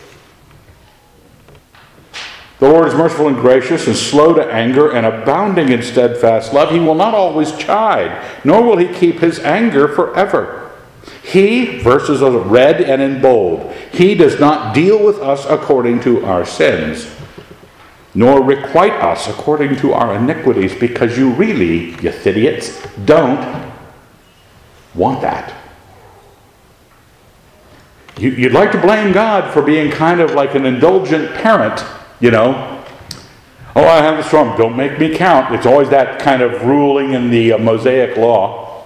The 2.59 2.69
Lord 2.69 2.87
is 2.87 2.93
merciful 2.93 3.27
and 3.27 3.35
gracious 3.35 3.87
and 3.87 3.95
slow 3.95 4.33
to 4.33 4.45
anger 4.45 4.91
and 4.91 5.05
abounding 5.05 5.69
in 5.69 5.81
steadfast 5.81 6.53
love. 6.53 6.71
He 6.71 6.79
will 6.79 6.95
not 6.95 7.13
always 7.13 7.51
chide, 7.57 8.25
nor 8.45 8.63
will 8.63 8.77
he 8.77 8.87
keep 8.87 9.19
his 9.19 9.39
anger 9.39 9.87
forever. 9.87 10.71
He, 11.21 11.79
verses 11.79 12.21
are 12.21 12.37
red 12.37 12.81
and 12.81 13.01
in 13.01 13.21
bold, 13.21 13.73
he 13.91 14.15
does 14.15 14.39
not 14.39 14.73
deal 14.73 15.03
with 15.03 15.17
us 15.17 15.45
according 15.45 16.01
to 16.01 16.25
our 16.25 16.45
sins, 16.45 17.13
nor 18.13 18.41
requite 18.41 18.93
us 18.93 19.27
according 19.27 19.75
to 19.77 19.93
our 19.93 20.15
iniquities, 20.15 20.73
because 20.73 21.17
you 21.17 21.31
really, 21.31 22.01
you 22.01 22.09
idiots, 22.09 22.81
don't 23.05 23.72
want 24.95 25.21
that. 25.21 25.53
You, 28.17 28.31
would 28.43 28.53
like 28.53 28.71
to 28.73 28.79
blame 28.79 29.11
God 29.11 29.51
for 29.51 29.61
being 29.61 29.91
kind 29.91 30.21
of 30.21 30.31
like 30.31 30.53
an 30.53 30.65
indulgent 30.65 31.33
parent, 31.33 31.83
you 32.19 32.29
know. 32.29 32.83
Oh, 33.75 33.83
I 33.83 33.97
have 33.97 34.19
a 34.19 34.23
storm. 34.23 34.55
Don't 34.55 34.77
make 34.77 34.99
me 34.99 35.15
count. 35.15 35.53
It's 35.55 35.65
always 35.65 35.89
that 35.89 36.21
kind 36.21 36.43
of 36.43 36.63
ruling 36.63 37.13
in 37.13 37.31
the 37.31 37.53
uh, 37.53 37.57
Mosaic 37.57 38.17
law 38.17 38.85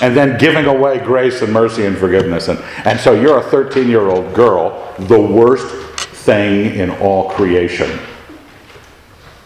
and 0.00 0.16
then 0.16 0.38
giving 0.38 0.64
away 0.64 0.98
grace 0.98 1.42
and 1.42 1.52
mercy 1.52 1.84
and 1.84 1.96
forgiveness. 1.96 2.48
And, 2.48 2.58
and 2.84 2.98
so 2.98 3.12
you're 3.12 3.38
a 3.38 3.42
13 3.42 3.88
year 3.88 4.08
old 4.08 4.34
girl, 4.34 4.94
the 4.98 5.20
worst 5.20 5.66
thing 5.98 6.74
in 6.74 6.90
all 6.90 7.30
creation. 7.30 7.98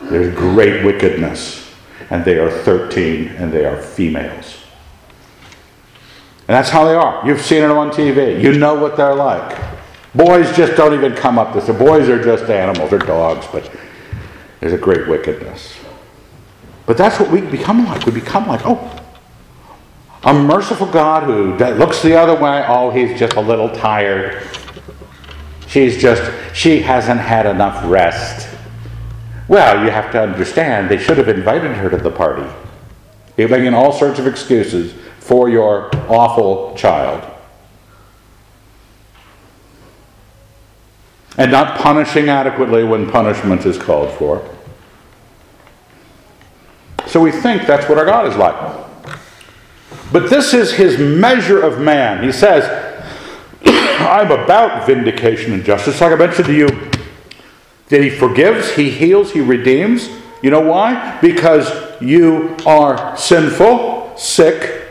There's 0.00 0.34
great 0.34 0.84
wickedness, 0.84 1.72
and 2.10 2.24
they 2.24 2.38
are 2.38 2.50
13 2.50 3.28
and 3.28 3.52
they 3.52 3.64
are 3.64 3.80
females. 3.80 4.61
And 6.48 6.56
that's 6.56 6.70
how 6.70 6.84
they 6.84 6.94
are. 6.94 7.26
You've 7.26 7.40
seen 7.40 7.62
it 7.62 7.70
on 7.70 7.90
TV. 7.90 8.42
You 8.42 8.58
know 8.58 8.74
what 8.74 8.96
they're 8.96 9.14
like. 9.14 9.58
Boys 10.14 10.54
just 10.56 10.76
don't 10.76 10.92
even 10.92 11.14
come 11.14 11.38
up 11.38 11.54
with 11.54 11.66
The 11.66 11.72
Boys 11.72 12.08
are 12.08 12.22
just 12.22 12.44
animals, 12.50 12.90
they're 12.90 12.98
dogs, 12.98 13.46
but 13.50 13.70
there's 14.60 14.74
a 14.74 14.78
great 14.78 15.08
wickedness. 15.08 15.74
But 16.84 16.98
that's 16.98 17.18
what 17.18 17.30
we 17.30 17.40
become 17.40 17.86
like. 17.86 18.04
We 18.04 18.12
become 18.12 18.46
like, 18.46 18.60
oh, 18.64 19.00
a 20.24 20.34
merciful 20.34 20.86
God 20.86 21.22
who 21.22 21.56
looks 21.56 22.02
the 22.02 22.14
other 22.14 22.34
way, 22.34 22.64
oh, 22.68 22.90
he's 22.90 23.18
just 23.18 23.34
a 23.34 23.40
little 23.40 23.68
tired. 23.70 24.46
She's 25.66 26.00
just, 26.00 26.30
she 26.54 26.80
hasn't 26.80 27.20
had 27.20 27.46
enough 27.46 27.82
rest. 27.86 28.48
Well, 29.48 29.84
you 29.84 29.90
have 29.90 30.12
to 30.12 30.22
understand, 30.22 30.90
they 30.90 30.98
should 30.98 31.18
have 31.18 31.28
invited 31.28 31.72
her 31.72 31.88
to 31.88 31.96
the 31.96 32.10
party. 32.10 32.48
They're 33.36 33.48
making 33.48 33.72
all 33.72 33.92
sorts 33.92 34.18
of 34.18 34.26
excuses 34.26 34.94
for 35.22 35.48
your 35.48 35.88
awful 36.08 36.74
child. 36.74 37.22
And 41.38 41.50
not 41.52 41.78
punishing 41.78 42.28
adequately 42.28 42.82
when 42.82 43.08
punishment 43.08 43.64
is 43.64 43.78
called 43.78 44.10
for. 44.18 44.46
So 47.06 47.20
we 47.20 47.30
think 47.30 47.66
that's 47.66 47.88
what 47.88 47.98
our 47.98 48.04
God 48.04 48.26
is 48.26 48.36
like. 48.36 48.56
But 50.10 50.28
this 50.28 50.54
is 50.54 50.72
his 50.72 50.98
measure 50.98 51.62
of 51.62 51.80
man. 51.80 52.24
He 52.24 52.32
says, 52.32 52.64
I'm 53.64 54.32
about 54.32 54.86
vindication 54.86 55.52
and 55.52 55.64
justice. 55.64 56.00
Like 56.00 56.12
I 56.12 56.16
mentioned 56.16 56.46
to 56.46 56.52
you, 56.52 56.68
that 57.88 58.02
he 58.02 58.10
forgives, 58.10 58.74
he 58.74 58.90
heals, 58.90 59.30
he 59.30 59.40
redeems. 59.40 60.08
You 60.42 60.50
know 60.50 60.60
why? 60.60 61.18
Because 61.20 61.70
you 62.02 62.56
are 62.66 63.16
sinful, 63.16 64.16
sick, 64.16 64.81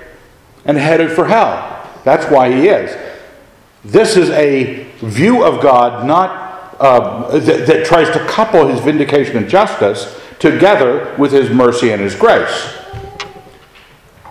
and 0.72 0.80
headed 0.80 1.12
for 1.12 1.26
hell. 1.26 1.86
That's 2.06 2.26
why 2.32 2.50
he 2.50 2.70
is. 2.70 2.98
This 3.84 4.16
is 4.16 4.30
a 4.30 4.86
view 5.00 5.44
of 5.44 5.62
God 5.62 6.08
not 6.08 6.78
uh, 6.80 7.38
that, 7.38 7.68
that 7.68 7.86
tries 7.86 8.10
to 8.12 8.26
couple 8.26 8.68
his 8.68 8.80
vindication 8.80 9.36
and 9.36 9.50
justice 9.50 10.20
together 10.40 11.14
with 11.20 11.34
his 11.34 11.50
mercy 11.50 11.92
and 11.92 12.02
his 12.02 12.16
grace. 12.16 12.74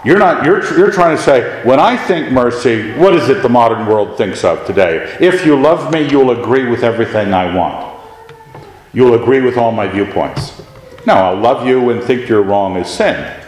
You're 0.02 0.18
not 0.18 0.46
you're 0.46 0.64
you're 0.78 0.90
trying 0.90 1.14
to 1.14 1.22
say 1.22 1.62
when 1.62 1.78
I 1.78 1.94
think 1.94 2.32
mercy, 2.32 2.92
what 2.92 3.14
is 3.14 3.28
it 3.28 3.42
the 3.42 3.50
modern 3.50 3.86
world 3.86 4.16
thinks 4.16 4.42
of 4.42 4.66
today? 4.66 5.16
If 5.20 5.44
you 5.44 5.60
love 5.60 5.92
me, 5.92 6.08
you'll 6.08 6.30
agree 6.30 6.66
with 6.70 6.82
everything 6.82 7.34
I 7.34 7.54
want. 7.54 8.00
You'll 8.94 9.22
agree 9.22 9.42
with 9.42 9.58
all 9.58 9.72
my 9.72 9.86
viewpoints. 9.86 10.62
No, 11.06 11.12
I'll 11.12 11.36
love 11.36 11.66
you 11.66 11.90
and 11.90 12.02
think 12.02 12.28
you're 12.30 12.42
wrong 12.42 12.76
is 12.76 12.88
sin. 12.88 13.39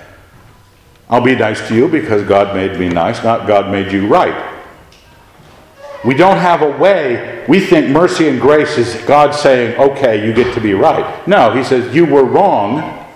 I'll 1.13 1.21
be 1.21 1.37
nice 1.37 1.69
to 1.69 1.75
you 1.75 1.89
because 1.89 2.27
God 2.27 2.57
made 2.57 2.81
me 2.81 2.89
nice, 2.89 3.23
not 3.23 3.47
God 3.47 3.71
made 3.71 3.93
you 3.93 4.07
right. 4.07 4.51
We 6.07 6.15
don't 6.15 6.39
have 6.39 6.63
a 6.63 6.71
way, 6.71 7.45
we 7.47 7.61
think 7.61 7.91
mercy 7.91 8.29
and 8.31 8.41
grace 8.41 8.79
is 8.79 8.97
God 9.05 9.35
saying, 9.35 9.79
okay, 9.79 10.27
you 10.27 10.33
get 10.33 10.55
to 10.55 10.61
be 10.61 10.73
right. 10.73 11.29
No, 11.29 11.53
He 11.53 11.65
says, 11.65 11.95
you 11.95 12.07
were 12.07 12.25
wrong. 12.25 13.07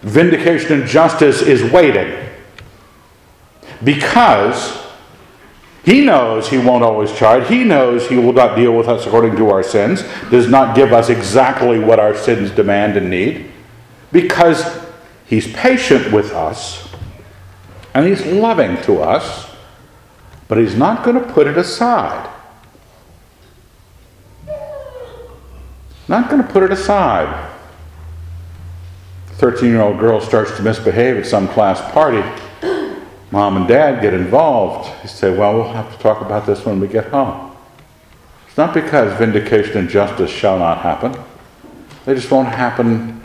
Vindication 0.00 0.80
and 0.80 0.88
justice 0.88 1.42
is 1.42 1.70
waiting 1.70 2.26
because 3.84 4.82
he 5.84 6.06
knows 6.06 6.48
he 6.48 6.56
won't 6.56 6.84
always 6.84 7.12
chide. 7.12 7.46
He 7.48 7.64
knows 7.64 8.08
he 8.08 8.16
will 8.16 8.32
not 8.32 8.56
deal 8.56 8.74
with 8.74 8.88
us 8.88 9.06
according 9.06 9.36
to 9.36 9.50
our 9.50 9.62
sins, 9.62 10.04
does 10.30 10.48
not 10.48 10.74
give 10.74 10.94
us 10.94 11.10
exactly 11.10 11.78
what 11.78 12.00
our 12.00 12.16
sins 12.16 12.50
demand 12.50 12.96
and 12.96 13.10
need, 13.10 13.50
because 14.10 14.80
he's 15.26 15.52
patient 15.52 16.10
with 16.10 16.32
us 16.32 16.93
and 17.94 18.06
he's 18.06 18.24
loving 18.26 18.80
to 18.82 19.00
us, 19.00 19.50
but 20.48 20.58
he's 20.58 20.74
not 20.74 21.04
going 21.04 21.18
to 21.18 21.32
put 21.32 21.46
it 21.46 21.56
aside. 21.56 22.30
Not 26.06 26.28
going 26.28 26.42
to 26.42 26.48
put 26.52 26.62
it 26.62 26.72
aside. 26.72 27.50
13 29.36 29.70
year 29.70 29.80
old 29.80 29.98
girl 29.98 30.20
starts 30.20 30.56
to 30.56 30.62
misbehave 30.62 31.16
at 31.16 31.26
some 31.26 31.48
class 31.48 31.80
party 31.92 32.22
mom 33.34 33.56
and 33.56 33.66
dad 33.66 34.00
get 34.00 34.14
involved, 34.14 34.88
you 35.02 35.08
say, 35.08 35.36
well, 35.36 35.54
we'll 35.54 35.72
have 35.72 35.90
to 35.92 35.98
talk 35.98 36.20
about 36.20 36.46
this 36.46 36.64
when 36.64 36.78
we 36.78 36.86
get 36.86 37.06
home. 37.06 37.50
It's 38.46 38.56
not 38.56 38.72
because 38.72 39.18
vindication 39.18 39.76
and 39.76 39.88
justice 39.88 40.30
shall 40.30 40.56
not 40.56 40.78
happen, 40.78 41.20
they 42.04 42.14
just 42.14 42.30
won't 42.30 42.46
happen 42.46 43.20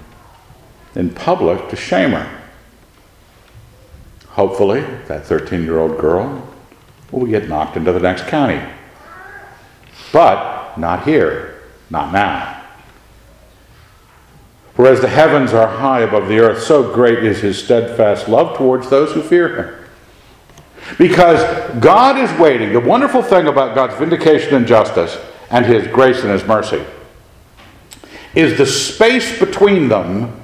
in 0.96 1.12
public 1.12 1.70
to 1.70 1.76
shame 1.76 2.14
her. 2.14 2.39
Hopefully, 4.32 4.82
that 5.08 5.26
13 5.26 5.64
year 5.64 5.80
old 5.80 5.98
girl 5.98 6.48
will 7.12 7.26
get 7.26 7.50
knocked 7.50 7.78
into 7.78 7.92
the 7.92 8.00
next 8.00 8.28
county. 8.28 8.62
But 10.12 10.78
not 10.78 11.06
here, 11.06 11.62
not 11.90 12.14
now. 12.14 12.64
For 14.76 14.88
as 14.88 15.02
the 15.02 15.10
heavens 15.10 15.54
are 15.54 15.68
high 15.68 16.02
above 16.02 16.30
the 16.30 16.40
earth, 16.40 16.64
so 16.64 16.94
great 16.94 17.24
is 17.24 17.40
his 17.40 17.62
steadfast 17.62 18.30
love 18.30 18.56
towards 18.56 18.90
those 18.90 19.12
who 19.12 19.22
fear 19.22 19.56
him. 19.56 19.80
Because 20.98 21.42
God 21.80 22.18
is 22.18 22.32
waiting. 22.40 22.74
The 22.74 22.80
wonderful 22.80 23.22
thing 23.22 23.48
about 23.48 23.76
God's 23.76 23.96
vindication 23.96 24.56
and 24.56 24.66
justice 24.66 25.18
and 25.52 25.66
His 25.66 25.88
grace 25.88 26.22
and 26.22 26.32
His 26.32 26.44
mercy 26.46 26.84
is 28.36 28.58
the 28.58 28.66
space 28.66 29.40
between 29.40 29.90
them 29.90 30.40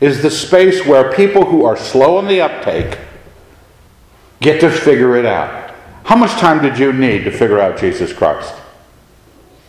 is 0.00 0.22
the 0.22 0.30
space 0.30 0.84
where 0.86 1.12
people 1.12 1.44
who 1.46 1.64
are 1.64 1.76
slow 1.76 2.18
in 2.18 2.28
the 2.28 2.40
uptake 2.40 2.98
get 4.44 4.60
to 4.60 4.70
figure 4.70 5.16
it 5.16 5.24
out. 5.24 5.74
How 6.04 6.16
much 6.16 6.32
time 6.32 6.62
did 6.62 6.78
you 6.78 6.92
need 6.92 7.24
to 7.24 7.30
figure 7.30 7.58
out 7.58 7.78
Jesus 7.78 8.12
Christ? 8.12 8.54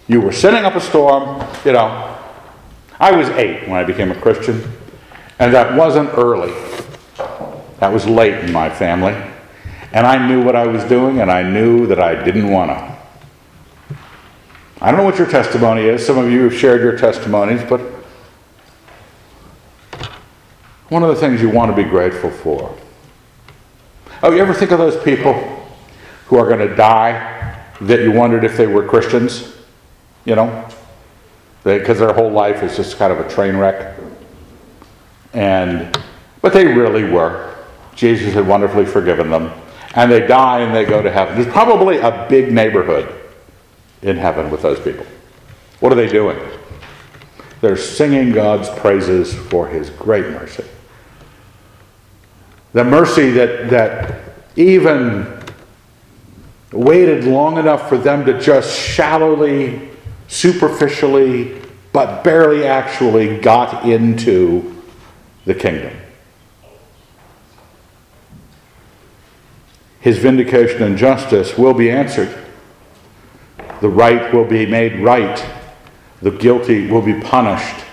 You 0.07 0.19
were 0.19 0.33
setting 0.33 0.65
up 0.65 0.75
a 0.75 0.81
storm, 0.81 1.41
you 1.63 1.71
know. 1.71 2.11
I 2.99 3.15
was 3.15 3.29
eight 3.29 3.67
when 3.67 3.79
I 3.79 3.85
became 3.85 4.11
a 4.11 4.15
Christian, 4.15 4.61
and 5.39 5.53
that 5.53 5.75
wasn't 5.75 6.09
early. 6.17 6.53
That 7.79 7.91
was 7.91 8.05
late 8.05 8.35
in 8.43 8.51
my 8.51 8.69
family. 8.69 9.13
And 9.93 10.05
I 10.05 10.27
knew 10.27 10.43
what 10.43 10.57
I 10.57 10.67
was 10.67 10.83
doing, 10.83 11.21
and 11.21 11.31
I 11.31 11.41
knew 11.41 11.87
that 11.87 11.99
I 11.99 12.21
didn't 12.21 12.51
want 12.51 12.71
to. 12.71 13.95
I 14.81 14.91
don't 14.91 14.99
know 14.99 15.05
what 15.05 15.17
your 15.17 15.29
testimony 15.29 15.83
is. 15.83 16.05
Some 16.05 16.17
of 16.17 16.29
you 16.29 16.43
have 16.43 16.53
shared 16.53 16.81
your 16.81 16.97
testimonies, 16.97 17.61
but 17.67 17.79
one 20.89 21.01
of 21.01 21.09
the 21.09 21.15
things 21.15 21.41
you 21.41 21.49
want 21.49 21.73
to 21.73 21.81
be 21.81 21.89
grateful 21.89 22.29
for. 22.29 22.77
Oh, 24.25 24.31
you 24.31 24.39
ever 24.39 24.55
think 24.55 24.71
of 24.71 24.79
those 24.79 24.99
people 25.03 25.33
who 26.25 26.39
are 26.39 26.47
going 26.47 26.67
to 26.67 26.75
die 26.75 27.63
that 27.81 27.99
you 27.99 28.11
wondered 28.11 28.43
if 28.43 28.57
they 28.57 28.65
were 28.65 28.83
Christians? 28.83 29.55
You 30.25 30.33
know? 30.33 30.67
Because 31.63 31.99
their 31.99 32.11
whole 32.11 32.31
life 32.31 32.63
is 32.63 32.75
just 32.75 32.97
kind 32.97 33.13
of 33.13 33.19
a 33.19 33.29
train 33.29 33.55
wreck. 33.55 33.95
And, 35.33 35.95
but 36.41 36.53
they 36.53 36.65
really 36.65 37.03
were. 37.07 37.55
Jesus 37.93 38.33
had 38.33 38.47
wonderfully 38.47 38.87
forgiven 38.87 39.29
them 39.29 39.51
and 39.93 40.11
they 40.11 40.25
die 40.25 40.61
and 40.61 40.75
they 40.75 40.85
go 40.85 41.03
to 41.03 41.11
heaven. 41.11 41.35
There's 41.35 41.53
probably 41.53 41.99
a 41.99 42.25
big 42.27 42.51
neighborhood 42.51 43.29
in 44.01 44.17
heaven 44.17 44.49
with 44.49 44.63
those 44.63 44.79
people. 44.79 45.05
What 45.81 45.91
are 45.91 45.95
they 45.95 46.07
doing? 46.07 46.39
They're 47.61 47.77
singing 47.77 48.31
God's 48.31 48.69
praises 48.79 49.35
for 49.35 49.67
his 49.67 49.91
great 49.91 50.25
mercy. 50.31 50.65
The 52.75 52.83
mercy 52.83 53.31
that, 53.31 53.69
that 53.69 54.19
even 54.57 55.41
waited 56.73 57.23
long 57.23 57.57
enough 57.57 57.87
for 57.87 57.97
them 57.97 58.25
to 58.25 58.37
just 58.37 58.77
shallowly, 58.77 59.91
superficially, 60.27 61.61
but 61.93 62.21
barely 62.21 62.65
actually 62.65 63.37
got 63.37 63.85
into 63.85 64.83
the 65.45 65.55
kingdom. 65.55 65.95
His 70.01 70.17
vindication 70.17 70.83
and 70.83 70.97
justice 70.97 71.57
will 71.57 71.73
be 71.73 71.89
answered. 71.89 72.37
The 73.79 73.87
right 73.87 74.33
will 74.33 74.43
be 74.43 74.65
made 74.65 74.99
right. 74.99 75.45
The 76.21 76.31
guilty 76.31 76.91
will 76.91 77.01
be 77.01 77.21
punished. 77.21 77.84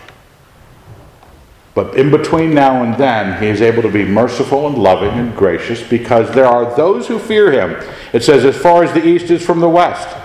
But 1.74 1.96
in 1.96 2.10
between 2.10 2.54
now 2.54 2.82
and 2.82 2.94
then, 2.96 3.42
he 3.42 3.48
is 3.48 3.62
able 3.62 3.82
to 3.82 3.90
be 3.90 4.04
merciful 4.04 4.66
and 4.66 4.76
loving 4.76 5.10
and 5.10 5.34
gracious 5.34 5.82
because 5.82 6.34
there 6.34 6.46
are 6.46 6.74
those 6.76 7.06
who 7.06 7.18
fear 7.18 7.50
him. 7.50 7.82
It 8.12 8.22
says, 8.22 8.44
as 8.44 8.56
far 8.56 8.84
as 8.84 8.92
the 8.92 9.06
east 9.06 9.30
is 9.30 9.44
from 9.44 9.60
the 9.60 9.68
west, 9.68 10.16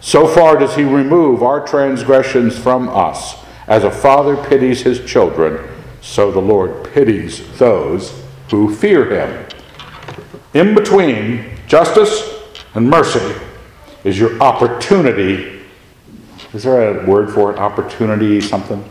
so 0.00 0.28
far 0.28 0.56
does 0.56 0.76
he 0.76 0.84
remove 0.84 1.42
our 1.42 1.66
transgressions 1.66 2.56
from 2.56 2.88
us. 2.88 3.34
As 3.66 3.84
a 3.84 3.90
father 3.90 4.36
pities 4.36 4.82
his 4.82 5.04
children, 5.04 5.68
so 6.00 6.30
the 6.30 6.40
Lord 6.40 6.92
pities 6.92 7.58
those 7.58 8.22
who 8.50 8.74
fear 8.74 9.10
him. 9.10 9.46
In 10.54 10.74
between 10.74 11.56
justice 11.66 12.40
and 12.74 12.88
mercy 12.88 13.34
is 14.04 14.18
your 14.18 14.40
opportunity. 14.40 15.60
Is 16.52 16.62
there 16.62 17.00
a 17.00 17.06
word 17.06 17.32
for 17.32 17.52
it? 17.52 17.58
Opportunity, 17.58 18.40
something? 18.40 18.84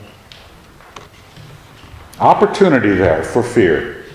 Opportunity 2.20 2.94
there 2.96 3.24
for 3.24 3.42
fear. 3.42 4.06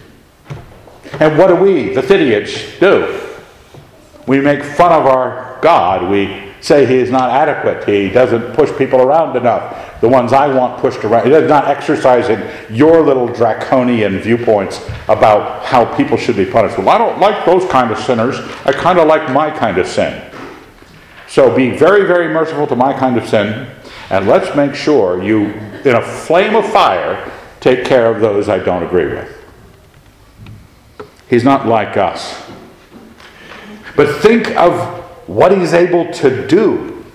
And 1.20 1.38
what 1.38 1.48
do 1.48 1.56
we, 1.56 1.94
the 1.94 2.02
Thittiites, 2.02 2.78
do? 2.80 3.20
We 4.26 4.40
make 4.40 4.62
fun 4.62 4.92
of 4.92 5.06
our 5.06 5.58
God. 5.62 6.10
We 6.10 6.52
say 6.60 6.86
he 6.86 6.96
is 6.96 7.10
not 7.10 7.30
adequate. 7.30 7.88
He 7.88 8.08
doesn't 8.08 8.54
push 8.54 8.70
people 8.76 9.00
around 9.00 9.36
enough. 9.36 10.00
The 10.00 10.08
ones 10.08 10.32
I 10.32 10.48
want 10.48 10.80
pushed 10.80 11.04
around. 11.04 11.30
He's 11.30 11.48
not 11.48 11.66
exercising 11.66 12.42
your 12.74 13.02
little 13.02 13.26
draconian 13.26 14.18
viewpoints 14.18 14.80
about 15.08 15.64
how 15.64 15.84
people 15.96 16.16
should 16.16 16.36
be 16.36 16.46
punished. 16.46 16.78
Well, 16.78 16.88
I 16.88 16.98
don't 16.98 17.20
like 17.20 17.44
those 17.46 17.70
kind 17.70 17.90
of 17.90 17.98
sinners. 17.98 18.36
I 18.64 18.72
kind 18.72 18.98
of 18.98 19.06
like 19.06 19.30
my 19.30 19.50
kind 19.50 19.78
of 19.78 19.86
sin. 19.86 20.30
So 21.28 21.54
be 21.54 21.70
very, 21.70 22.06
very 22.06 22.32
merciful 22.32 22.66
to 22.68 22.76
my 22.76 22.92
kind 22.92 23.16
of 23.16 23.28
sin, 23.28 23.68
and 24.10 24.26
let's 24.26 24.54
make 24.54 24.74
sure 24.74 25.22
you, 25.22 25.46
in 25.84 25.96
a 25.96 26.02
flame 26.02 26.54
of 26.54 26.70
fire, 26.70 27.30
take 27.64 27.86
care 27.86 28.14
of 28.14 28.20
those 28.20 28.50
I 28.50 28.58
don't 28.58 28.82
agree 28.82 29.06
with. 29.06 29.42
He's 31.30 31.44
not 31.44 31.66
like 31.66 31.96
us. 31.96 32.44
But 33.96 34.20
think 34.20 34.54
of 34.54 34.74
what 35.26 35.56
he's 35.56 35.72
able 35.72 36.12
to 36.12 36.46
do. 36.46 37.06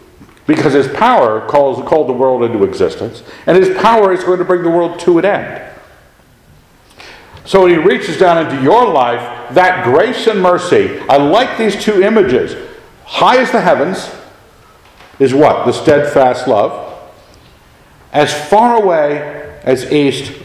Because 0.48 0.74
his 0.74 0.88
power 0.88 1.48
calls, 1.48 1.88
called 1.88 2.10
the 2.10 2.14
world 2.14 2.42
into 2.42 2.64
existence, 2.64 3.22
and 3.46 3.56
his 3.56 3.78
power 3.78 4.12
is 4.12 4.24
going 4.24 4.40
to 4.40 4.44
bring 4.44 4.64
the 4.64 4.72
world 4.72 5.00
to 5.02 5.20
an 5.20 5.26
end. 5.26 5.72
So 7.46 7.62
when 7.62 7.70
he 7.70 7.78
reaches 7.78 8.18
down 8.18 8.44
into 8.44 8.64
your 8.64 8.88
life, 8.88 9.54
that 9.54 9.84
grace 9.84 10.26
and 10.26 10.42
mercy, 10.42 11.00
I 11.02 11.18
like 11.18 11.60
these 11.60 11.80
two 11.80 12.02
images. 12.02 12.56
High 13.06 13.38
as 13.38 13.52
the 13.52 13.62
heavens 13.62 14.10
is 15.20 15.32
what? 15.32 15.68
The 15.68 15.74
steadfast 15.74 16.48
love. 16.48 17.12
As 18.12 18.34
far 18.50 18.82
away 18.82 19.60
as 19.64 19.92
east 19.92 20.38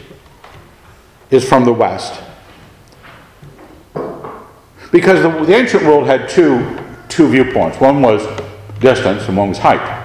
is 1.31 1.47
from 1.47 1.65
the 1.65 1.73
west. 1.73 2.21
Because 4.91 5.21
the, 5.21 5.45
the 5.45 5.55
ancient 5.55 5.83
world 5.83 6.07
had 6.07 6.29
two, 6.29 6.79
two 7.09 7.27
viewpoints 7.29 7.79
one 7.79 8.01
was 8.01 8.25
distance 8.79 9.27
and 9.27 9.37
one 9.37 9.49
was 9.49 9.57
height. 9.57 10.03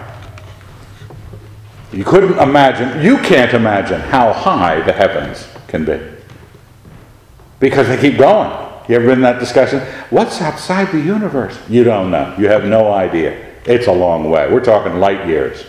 You 1.93 2.05
couldn't 2.05 2.39
imagine, 2.39 3.05
you 3.05 3.19
can't 3.19 3.53
imagine 3.53 4.01
how 4.01 4.33
high 4.33 4.81
the 4.81 4.93
heavens 4.93 5.49
can 5.67 5.85
be. 5.85 6.01
Because 7.59 7.89
they 7.89 8.01
keep 8.01 8.19
going. 8.19 8.51
You 8.89 8.97
ever 8.97 9.07
been 9.07 9.19
in 9.19 9.23
that 9.23 9.39
discussion? 9.39 9.81
What's 10.11 10.41
outside 10.41 10.91
the 10.93 11.01
universe? 11.01 11.59
You 11.69 11.85
don't 11.85 12.11
know. 12.11 12.35
You 12.39 12.49
have 12.49 12.65
no 12.65 12.93
idea. 12.93 13.55
It's 13.65 13.87
a 13.87 13.93
long 13.93 14.31
way. 14.31 14.51
We're 14.51 14.65
talking 14.65 14.99
light 14.99 15.27
years. 15.27 15.65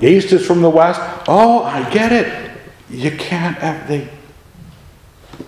East 0.00 0.32
is 0.32 0.46
from 0.46 0.62
the 0.62 0.70
west. 0.70 1.00
Oh, 1.28 1.62
I 1.62 1.88
get 1.90 2.12
it. 2.12 2.50
You 2.88 3.10
can't 3.10 3.56
have 3.58 3.86
the. 3.86 4.08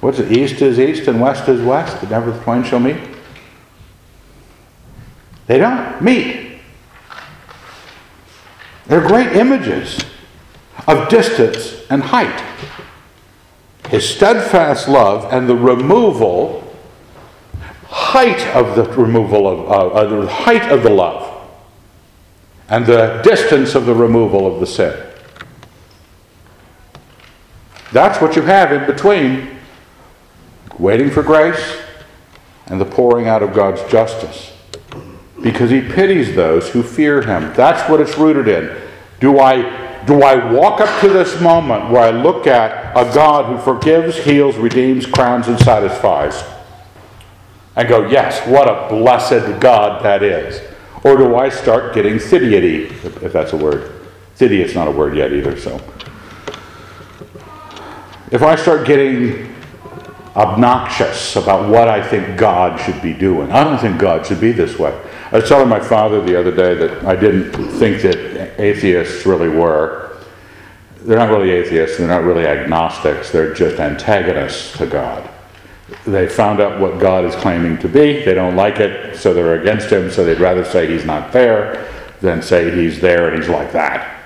What's 0.00 0.18
it? 0.18 0.30
East 0.30 0.60
is 0.60 0.78
east 0.78 1.08
and 1.08 1.20
west 1.20 1.48
is 1.48 1.62
west. 1.62 2.00
The 2.00 2.08
never 2.08 2.30
the 2.30 2.40
twain 2.42 2.62
shall 2.62 2.80
meet. 2.80 2.96
They 5.46 5.58
don't 5.58 6.00
meet. 6.02 6.60
They're 8.86 9.06
great 9.06 9.32
images 9.32 9.98
of 10.86 11.08
distance 11.08 11.84
and 11.88 12.02
height. 12.02 12.42
His 13.88 14.08
steadfast 14.08 14.88
love 14.88 15.32
and 15.32 15.48
the 15.48 15.54
removal, 15.54 16.76
height 17.86 18.46
of 18.54 18.76
the 18.76 18.84
removal 19.00 19.46
of, 19.46 19.60
uh, 19.70 19.86
uh, 19.88 20.20
the 20.22 20.26
height 20.26 20.70
of 20.70 20.82
the 20.82 20.90
love 20.90 21.21
and 22.72 22.86
the 22.86 23.20
distance 23.22 23.74
of 23.74 23.84
the 23.84 23.94
removal 23.94 24.46
of 24.46 24.58
the 24.58 24.66
sin. 24.66 24.98
That's 27.92 28.18
what 28.18 28.34
you 28.34 28.40
have 28.40 28.72
in 28.72 28.86
between 28.86 29.58
waiting 30.78 31.10
for 31.10 31.22
grace 31.22 31.76
and 32.68 32.80
the 32.80 32.86
pouring 32.86 33.28
out 33.28 33.42
of 33.42 33.52
God's 33.52 33.82
justice. 33.92 34.56
Because 35.42 35.70
he 35.70 35.82
pities 35.82 36.34
those 36.34 36.70
who 36.70 36.82
fear 36.82 37.20
him. 37.20 37.52
That's 37.52 37.86
what 37.90 38.00
it's 38.00 38.16
rooted 38.16 38.48
in. 38.48 38.74
Do 39.20 39.38
I, 39.38 40.04
do 40.06 40.22
I 40.22 40.50
walk 40.50 40.80
up 40.80 41.00
to 41.02 41.10
this 41.10 41.38
moment 41.42 41.90
where 41.90 42.04
I 42.04 42.10
look 42.10 42.46
at 42.46 42.96
a 42.96 43.12
God 43.14 43.54
who 43.54 43.62
forgives, 43.62 44.16
heals, 44.16 44.56
redeems, 44.56 45.04
crowns, 45.04 45.46
and 45.48 45.58
satisfies? 45.58 46.42
And 47.76 47.86
go, 47.86 48.08
yes, 48.08 48.46
what 48.48 48.66
a 48.66 48.88
blessed 48.88 49.60
God 49.60 50.02
that 50.04 50.22
is. 50.22 50.71
Or 51.04 51.16
do 51.16 51.34
I 51.36 51.48
start 51.48 51.94
getting 51.94 52.14
Thittiety, 52.14 52.90
if 53.22 53.32
that's 53.32 53.52
a 53.52 53.56
word? 53.56 53.90
Thittiet's 54.36 54.74
not 54.74 54.86
a 54.86 54.90
word 54.90 55.16
yet 55.16 55.32
either, 55.32 55.58
so. 55.58 55.80
If 58.30 58.42
I 58.42 58.54
start 58.54 58.86
getting 58.86 59.54
obnoxious 60.36 61.36
about 61.36 61.68
what 61.68 61.88
I 61.88 62.06
think 62.06 62.38
God 62.38 62.80
should 62.80 63.02
be 63.02 63.12
doing, 63.12 63.50
I 63.50 63.64
don't 63.64 63.78
think 63.78 63.98
God 63.98 64.24
should 64.24 64.40
be 64.40 64.52
this 64.52 64.78
way. 64.78 64.98
I 65.32 65.36
was 65.36 65.48
telling 65.48 65.68
my 65.68 65.80
father 65.80 66.22
the 66.22 66.38
other 66.38 66.54
day 66.54 66.74
that 66.74 67.04
I 67.04 67.16
didn't 67.16 67.52
think 67.78 68.00
that 68.02 68.60
atheists 68.60 69.26
really 69.26 69.48
were. 69.48 70.16
They're 71.02 71.18
not 71.18 71.30
really 71.30 71.50
atheists, 71.50 71.98
they're 71.98 72.06
not 72.06 72.22
really 72.22 72.46
agnostics, 72.46 73.30
they're 73.30 73.52
just 73.52 73.80
antagonists 73.80 74.78
to 74.78 74.86
God 74.86 75.28
they 76.06 76.28
found 76.28 76.60
out 76.60 76.80
what 76.80 76.98
God 76.98 77.24
is 77.24 77.34
claiming 77.36 77.78
to 77.78 77.88
be. 77.88 78.24
They 78.24 78.34
don't 78.34 78.56
like 78.56 78.80
it, 78.80 79.16
so 79.16 79.32
they're 79.34 79.60
against 79.60 79.90
him, 79.90 80.10
so 80.10 80.24
they'd 80.24 80.40
rather 80.40 80.64
say 80.64 80.86
he's 80.86 81.04
not 81.04 81.32
there 81.32 81.88
than 82.20 82.42
say 82.42 82.70
he's 82.74 83.00
there 83.00 83.28
and 83.28 83.42
he's 83.42 83.50
like 83.50 83.72
that. 83.72 84.20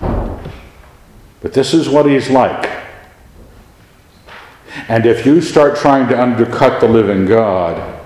But 0.00 1.52
this 1.52 1.74
is 1.74 1.88
what 1.88 2.06
he's 2.06 2.30
like. 2.30 2.70
And 4.88 5.06
if 5.06 5.24
you 5.24 5.40
start 5.40 5.76
trying 5.76 6.08
to 6.08 6.20
undercut 6.20 6.80
the 6.80 6.88
living 6.88 7.26
God, 7.26 8.00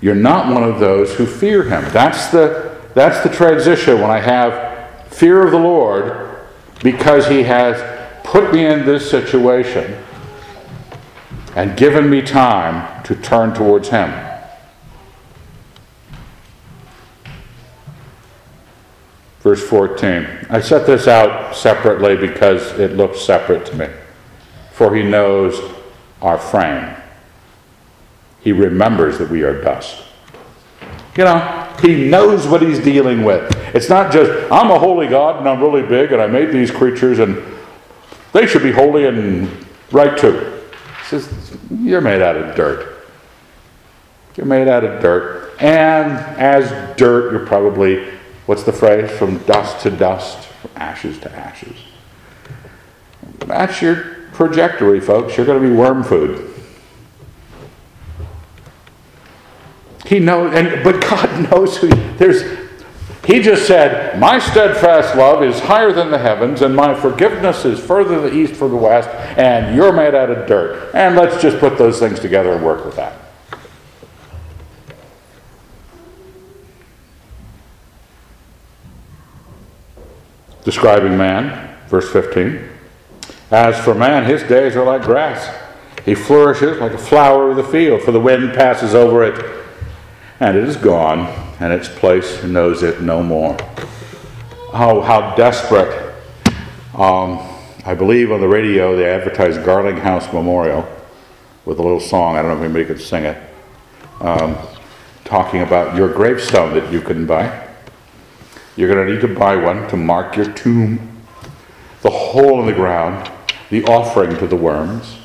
you're 0.00 0.14
not 0.14 0.52
one 0.52 0.64
of 0.64 0.80
those 0.80 1.14
who 1.14 1.26
fear 1.26 1.62
him. 1.62 1.84
That's 1.92 2.28
the, 2.28 2.76
that's 2.94 3.22
the 3.22 3.34
transition 3.34 4.00
when 4.00 4.10
I 4.10 4.18
have 4.18 5.08
fear 5.08 5.44
of 5.44 5.52
the 5.52 5.58
Lord 5.58 6.40
because 6.82 7.28
he 7.28 7.44
has 7.44 7.80
put 8.24 8.52
me 8.52 8.66
in 8.66 8.84
this 8.84 9.08
situation 9.08 10.01
and 11.54 11.76
given 11.76 12.08
me 12.08 12.22
time 12.22 13.02
to 13.04 13.14
turn 13.14 13.54
towards 13.54 13.88
Him. 13.88 14.10
Verse 19.40 19.62
14. 19.68 20.46
I 20.50 20.60
set 20.60 20.86
this 20.86 21.08
out 21.08 21.54
separately 21.54 22.16
because 22.16 22.78
it 22.78 22.92
looks 22.92 23.20
separate 23.20 23.66
to 23.66 23.76
me. 23.76 23.88
For 24.72 24.94
He 24.94 25.02
knows 25.02 25.60
our 26.22 26.38
frame, 26.38 26.96
He 28.40 28.52
remembers 28.52 29.18
that 29.18 29.28
we 29.28 29.42
are 29.42 29.60
dust. 29.60 30.02
You 31.16 31.24
know, 31.24 31.76
He 31.82 32.08
knows 32.08 32.46
what 32.46 32.62
He's 32.62 32.78
dealing 32.78 33.24
with. 33.24 33.54
It's 33.74 33.90
not 33.90 34.12
just, 34.12 34.30
I'm 34.50 34.70
a 34.70 34.78
holy 34.78 35.08
God 35.08 35.38
and 35.38 35.48
I'm 35.48 35.60
really 35.60 35.82
big 35.82 36.12
and 36.12 36.22
I 36.22 36.28
made 36.28 36.50
these 36.50 36.70
creatures 36.70 37.18
and 37.18 37.42
they 38.32 38.46
should 38.46 38.62
be 38.62 38.72
holy 38.72 39.06
and 39.06 39.50
right 39.90 40.16
too 40.16 40.51
You're 41.70 42.00
made 42.00 42.22
out 42.22 42.36
of 42.36 42.54
dirt. 42.54 43.06
You're 44.36 44.46
made 44.46 44.68
out 44.68 44.84
of 44.84 45.00
dirt. 45.02 45.54
And 45.60 46.12
as 46.38 46.96
dirt, 46.96 47.32
you're 47.32 47.46
probably, 47.46 48.10
what's 48.46 48.62
the 48.62 48.72
phrase? 48.72 49.10
From 49.10 49.38
dust 49.44 49.80
to 49.82 49.90
dust, 49.90 50.48
from 50.48 50.70
ashes 50.76 51.18
to 51.20 51.32
ashes. 51.32 51.76
That's 53.38 53.82
your 53.82 54.28
trajectory, 54.34 55.00
folks. 55.00 55.36
You're 55.36 55.46
going 55.46 55.62
to 55.62 55.68
be 55.68 55.74
worm 55.74 56.02
food. 56.02 56.48
He 60.06 60.18
knows, 60.18 60.52
and 60.54 60.82
but 60.82 61.00
God 61.00 61.50
knows 61.50 61.76
who. 61.76 61.88
There's, 62.16 62.42
he 63.24 63.40
just 63.40 63.66
said, 63.66 64.18
"My 64.18 64.38
steadfast 64.38 65.14
love 65.14 65.42
is 65.44 65.60
higher 65.60 65.92
than 65.92 66.10
the 66.10 66.18
heavens, 66.18 66.60
and 66.60 66.74
my 66.74 66.92
forgiveness 66.92 67.64
is 67.64 67.78
further 67.78 68.20
the 68.20 68.34
east 68.34 68.54
from 68.54 68.70
the 68.70 68.76
west, 68.76 69.08
and 69.36 69.76
you're 69.76 69.92
made 69.92 70.14
out 70.14 70.30
of 70.30 70.46
dirt." 70.46 70.90
And 70.92 71.14
let's 71.14 71.40
just 71.40 71.58
put 71.60 71.78
those 71.78 72.00
things 72.00 72.18
together 72.18 72.52
and 72.52 72.64
work 72.64 72.84
with 72.84 72.96
that. 72.96 73.12
Describing 80.64 81.16
man, 81.16 81.70
verse 81.88 82.10
15. 82.10 82.68
As 83.50 83.78
for 83.78 83.94
man, 83.94 84.24
his 84.24 84.42
days 84.44 84.76
are 84.76 84.84
like 84.84 85.02
grass. 85.02 85.48
He 86.04 86.14
flourishes 86.14 86.78
like 86.78 86.92
a 86.92 86.98
flower 86.98 87.50
of 87.50 87.56
the 87.56 87.64
field, 87.64 88.02
for 88.02 88.10
the 88.10 88.20
wind 88.20 88.54
passes 88.54 88.94
over 88.94 89.22
it 89.22 89.61
and 90.42 90.58
it 90.58 90.64
is 90.68 90.76
gone, 90.76 91.20
and 91.60 91.72
its 91.72 91.88
place 91.88 92.42
knows 92.42 92.82
it 92.82 93.00
no 93.00 93.22
more. 93.22 93.56
Oh, 94.72 95.00
how 95.00 95.36
desperate. 95.36 96.12
Um, 96.96 97.38
I 97.86 97.94
believe 97.94 98.32
on 98.32 98.40
the 98.40 98.48
radio 98.48 98.96
they 98.96 99.08
advertised 99.08 99.64
Garling 99.64 99.98
House 99.98 100.32
Memorial 100.32 100.84
with 101.64 101.78
a 101.78 101.82
little 101.82 102.00
song. 102.00 102.34
I 102.34 102.42
don't 102.42 102.50
know 102.50 102.56
if 102.56 102.64
anybody 102.64 102.84
could 102.84 103.00
sing 103.00 103.22
it. 103.22 103.40
Um, 104.20 104.58
talking 105.22 105.62
about 105.62 105.94
your 105.94 106.12
gravestone 106.12 106.74
that 106.74 106.92
you 106.92 107.00
can 107.00 107.24
buy. 107.24 107.68
You're 108.74 108.92
going 108.92 109.06
to 109.06 109.14
need 109.14 109.20
to 109.20 109.32
buy 109.32 109.54
one 109.54 109.88
to 109.90 109.96
mark 109.96 110.34
your 110.34 110.52
tomb. 110.54 111.22
The 112.00 112.10
hole 112.10 112.58
in 112.58 112.66
the 112.66 112.72
ground, 112.72 113.30
the 113.70 113.84
offering 113.84 114.36
to 114.38 114.48
the 114.48 114.56
worms 114.56 115.18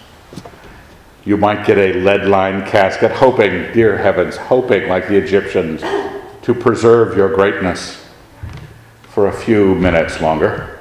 you 1.28 1.36
might 1.36 1.68
get 1.68 1.78
a 1.78 1.92
lead 2.00 2.26
lined 2.26 2.66
casket, 2.68 3.12
hoping, 3.12 3.74
dear 3.74 3.98
heavens, 3.98 4.38
hoping, 4.38 4.88
like 4.88 5.10
the 5.10 5.18
Egyptians, 5.18 5.82
to 6.42 6.54
preserve 6.54 7.18
your 7.18 7.36
greatness 7.36 8.02
for 9.10 9.28
a 9.28 9.34
few 9.34 9.76
minutes 9.76 10.22
longer. 10.22 10.80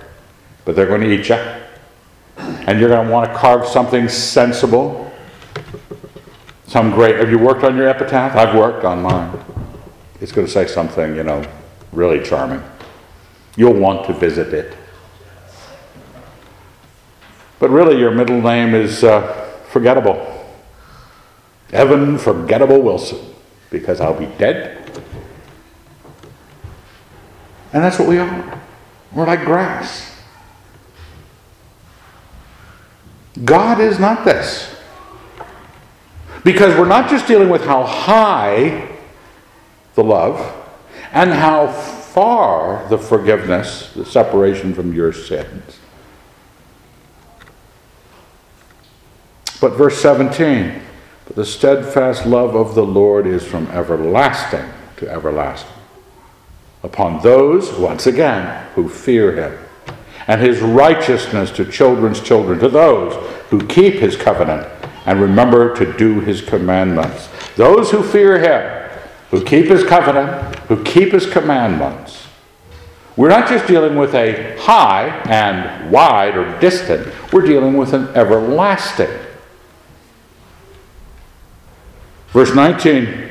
But 0.64 0.76
they're 0.76 0.86
going 0.86 1.00
to 1.00 1.10
eat 1.12 1.28
you. 1.28 1.34
And 2.38 2.78
you're 2.78 2.88
going 2.88 3.08
to 3.08 3.12
want 3.12 3.28
to 3.28 3.36
carve 3.36 3.66
something 3.66 4.08
sensible. 4.08 5.12
Some 6.68 6.92
great. 6.92 7.16
Have 7.16 7.28
you 7.28 7.40
worked 7.40 7.64
on 7.64 7.76
your 7.76 7.88
epitaph? 7.88 8.36
I've 8.36 8.54
worked 8.54 8.84
on 8.84 9.02
mine. 9.02 9.36
It's 10.20 10.30
going 10.30 10.46
to 10.46 10.52
say 10.52 10.68
something, 10.68 11.16
you 11.16 11.24
know, 11.24 11.44
really 11.90 12.22
charming. 12.22 12.62
You'll 13.56 13.74
want 13.74 14.06
to 14.06 14.12
visit 14.12 14.54
it. 14.54 14.76
But 17.58 17.70
really, 17.70 17.98
your 17.98 18.12
middle 18.12 18.40
name 18.40 18.76
is 18.76 19.02
uh, 19.02 19.50
forgettable. 19.70 20.34
Evan 21.72 22.18
Forgettable 22.18 22.80
Wilson, 22.80 23.34
because 23.70 24.00
I'll 24.00 24.18
be 24.18 24.26
dead. 24.38 24.86
And 27.72 27.82
that's 27.82 27.98
what 27.98 28.08
we 28.08 28.18
are. 28.18 28.60
We're 29.12 29.26
like 29.26 29.44
grass. 29.44 30.14
God 33.44 33.80
is 33.80 33.98
not 33.98 34.24
this. 34.24 34.74
Because 36.44 36.78
we're 36.78 36.86
not 36.86 37.10
just 37.10 37.26
dealing 37.26 37.48
with 37.48 37.64
how 37.64 37.82
high 37.82 38.88
the 39.94 40.04
love 40.04 40.54
and 41.12 41.32
how 41.32 41.66
far 41.66 42.86
the 42.88 42.96
forgiveness, 42.96 43.92
the 43.94 44.04
separation 44.04 44.72
from 44.72 44.94
your 44.94 45.12
sins. 45.12 45.78
But 49.60 49.72
verse 49.72 49.98
17 50.00 50.82
but 51.26 51.36
the 51.36 51.44
steadfast 51.44 52.24
love 52.24 52.54
of 52.54 52.74
the 52.74 52.84
Lord 52.84 53.26
is 53.26 53.44
from 53.44 53.66
everlasting 53.68 54.64
to 54.96 55.08
everlasting 55.08 55.76
upon 56.82 57.20
those, 57.22 57.72
once 57.74 58.06
again, 58.06 58.64
who 58.74 58.88
fear 58.88 59.34
him, 59.34 59.58
and 60.28 60.40
his 60.40 60.60
righteousness 60.60 61.50
to 61.50 61.70
children's 61.70 62.20
children, 62.20 62.58
to 62.60 62.68
those 62.68 63.14
who 63.50 63.66
keep 63.66 63.94
his 63.94 64.16
covenant 64.16 64.66
and 65.04 65.20
remember 65.20 65.74
to 65.76 65.92
do 65.98 66.20
his 66.20 66.40
commandments. 66.40 67.28
Those 67.56 67.90
who 67.90 68.02
fear 68.02 68.38
him, 68.38 68.90
who 69.30 69.44
keep 69.44 69.66
his 69.66 69.84
covenant, 69.84 70.56
who 70.60 70.82
keep 70.84 71.12
his 71.12 71.26
commandments. 71.26 72.26
We're 73.16 73.28
not 73.28 73.48
just 73.48 73.66
dealing 73.66 73.96
with 73.96 74.14
a 74.14 74.56
high 74.58 75.08
and 75.28 75.90
wide 75.90 76.36
or 76.36 76.58
distant, 76.60 77.12
we're 77.32 77.46
dealing 77.46 77.76
with 77.76 77.94
an 77.94 78.08
everlasting 78.08 79.25
Verse 82.36 82.54
19 82.54 83.30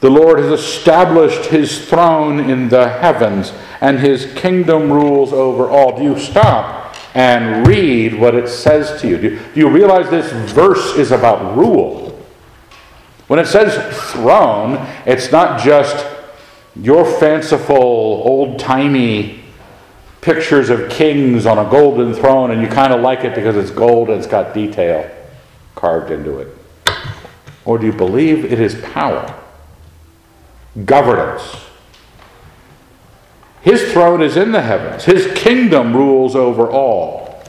The 0.00 0.10
Lord 0.10 0.40
has 0.40 0.50
established 0.50 1.50
his 1.50 1.88
throne 1.88 2.40
in 2.50 2.68
the 2.68 2.88
heavens, 2.88 3.52
and 3.80 4.00
his 4.00 4.26
kingdom 4.34 4.92
rules 4.92 5.32
over 5.32 5.70
all. 5.70 5.96
Do 5.96 6.02
you 6.02 6.18
stop 6.18 6.96
and 7.14 7.64
read 7.64 8.18
what 8.18 8.34
it 8.34 8.48
says 8.48 9.00
to 9.02 9.08
you? 9.08 9.18
Do, 9.18 9.38
do 9.38 9.60
you 9.60 9.68
realize 9.68 10.10
this 10.10 10.32
verse 10.52 10.96
is 10.96 11.12
about 11.12 11.56
rule? 11.56 12.20
When 13.28 13.38
it 13.38 13.46
says 13.46 13.76
throne, 14.10 14.84
it's 15.06 15.30
not 15.30 15.60
just 15.60 16.04
your 16.74 17.04
fanciful, 17.04 17.76
old 17.76 18.58
timey 18.58 19.44
pictures 20.22 20.70
of 20.70 20.90
kings 20.90 21.46
on 21.46 21.56
a 21.56 21.70
golden 21.70 22.14
throne, 22.14 22.50
and 22.50 22.62
you 22.62 22.66
kind 22.66 22.92
of 22.92 23.00
like 23.00 23.20
it 23.20 23.36
because 23.36 23.54
it's 23.54 23.70
gold 23.70 24.08
and 24.08 24.18
it's 24.18 24.26
got 24.26 24.54
detail 24.54 25.08
carved 25.76 26.10
into 26.10 26.40
it. 26.40 26.61
Or 27.64 27.78
do 27.78 27.86
you 27.86 27.92
believe 27.92 28.44
it 28.44 28.58
is 28.58 28.74
power, 28.92 29.38
governance? 30.84 31.56
His 33.62 33.92
throne 33.92 34.22
is 34.22 34.36
in 34.36 34.52
the 34.52 34.62
heavens, 34.62 35.04
His 35.04 35.32
kingdom 35.38 35.96
rules 35.96 36.34
over 36.34 36.68
all. 36.68 37.44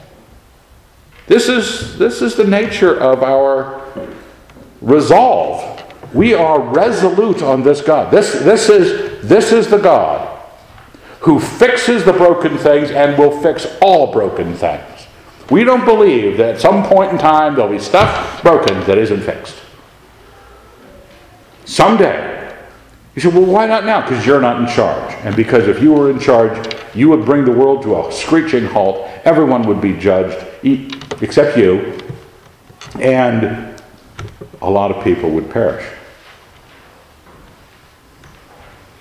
This 1.26 1.48
is, 1.48 1.98
this 1.98 2.22
is 2.22 2.34
the 2.36 2.44
nature 2.44 2.98
of 2.98 3.22
our 3.22 3.82
resolve. 4.80 5.82
We 6.12 6.34
are 6.34 6.60
resolute 6.60 7.42
on 7.42 7.62
this 7.62 7.80
God. 7.80 8.12
This, 8.12 8.32
this, 8.32 8.68
is, 8.68 9.26
this 9.26 9.50
is 9.50 9.68
the 9.68 9.78
God 9.78 10.30
who 11.20 11.40
fixes 11.40 12.04
the 12.04 12.12
broken 12.12 12.58
things 12.58 12.90
and 12.90 13.18
will 13.18 13.40
fix 13.40 13.66
all 13.80 14.12
broken 14.12 14.54
things. 14.54 15.06
We 15.50 15.64
don't 15.64 15.84
believe 15.84 16.36
that 16.36 16.56
at 16.56 16.60
some 16.60 16.84
point 16.84 17.12
in 17.12 17.18
time 17.18 17.54
there'll 17.54 17.70
be 17.70 17.78
stuff 17.78 18.42
broken 18.42 18.80
that 18.84 18.98
isn't 18.98 19.22
fixed. 19.22 19.63
Someday. 21.64 22.34
You 23.14 23.22
say, 23.22 23.28
well, 23.28 23.44
why 23.44 23.66
not 23.66 23.84
now? 23.84 24.00
Because 24.00 24.26
you're 24.26 24.40
not 24.40 24.60
in 24.60 24.66
charge. 24.66 25.14
And 25.24 25.36
because 25.36 25.68
if 25.68 25.80
you 25.80 25.92
were 25.92 26.10
in 26.10 26.18
charge, 26.18 26.74
you 26.94 27.08
would 27.10 27.24
bring 27.24 27.44
the 27.44 27.52
world 27.52 27.82
to 27.82 27.96
a 27.96 28.12
screeching 28.12 28.66
halt. 28.66 29.08
Everyone 29.24 29.62
would 29.68 29.80
be 29.80 29.92
judged, 29.92 30.44
except 31.22 31.56
you. 31.56 31.96
And 33.00 33.80
a 34.62 34.70
lot 34.70 34.90
of 34.90 35.04
people 35.04 35.30
would 35.30 35.48
perish. 35.50 35.86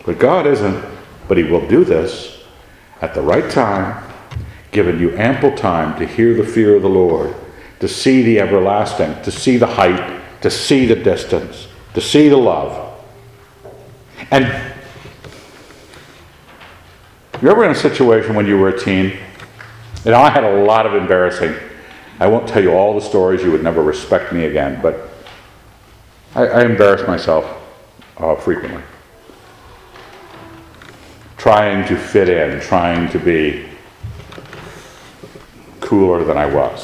But 0.06 0.20
God 0.20 0.46
isn't. 0.46 0.84
But 1.28 1.38
He 1.38 1.44
will 1.44 1.68
do 1.68 1.84
this 1.84 2.44
at 3.02 3.16
the 3.16 3.22
right 3.22 3.50
time, 3.50 4.04
giving 4.72 5.00
you 5.00 5.16
ample 5.18 5.56
time 5.56 5.98
to 6.00 6.06
hear 6.06 6.36
the 6.36 6.44
fear 6.44 6.76
of 6.76 6.84
the 6.84 6.90
Lord, 6.90 7.36
to 7.80 7.88
see 7.88 8.22
the 8.22 8.40
everlasting, 8.40 9.22
to 9.24 9.32
see 9.32 9.58
the 9.58 9.68
height, 9.68 10.22
to 10.42 10.52
see 10.52 10.86
the 10.86 10.96
distance 10.96 11.68
to 11.94 12.02
see 12.02 12.30
the 12.30 12.38
love. 12.38 12.94
And 14.32 14.46
you're 17.42 17.52
ever 17.52 17.66
in 17.66 17.72
a 17.72 17.76
situation 17.76 18.36
when 18.36 18.48
you 18.48 18.58
were 18.58 18.70
a 18.70 18.80
teen? 18.80 19.18
Know, 20.06 20.22
I 20.22 20.30
had 20.30 20.44
a 20.44 20.64
lot 20.64 20.86
of 20.86 20.96
embarrassing. 20.96 21.56
I 22.20 22.28
won't 22.28 22.48
tell 22.48 22.62
you 22.62 22.74
all 22.74 22.94
the 22.94 23.02
stories, 23.02 23.42
you 23.42 23.52
would 23.52 23.64
never 23.64 23.82
respect 23.84 24.34
me 24.34 24.46
again, 24.46 24.80
but 24.82 25.10
I, 26.36 26.48
I 26.48 26.66
embarrass 26.66 27.08
myself 27.08 27.46
uh, 28.18 28.36
frequently. 28.36 28.82
Trying 31.38 31.88
to 31.88 31.98
fit 31.98 32.30
in, 32.30 32.60
trying 32.62 33.10
to 33.12 33.20
be 33.20 33.66
cooler 35.82 36.24
than 36.24 36.38
I 36.38 36.46
was. 36.46 36.82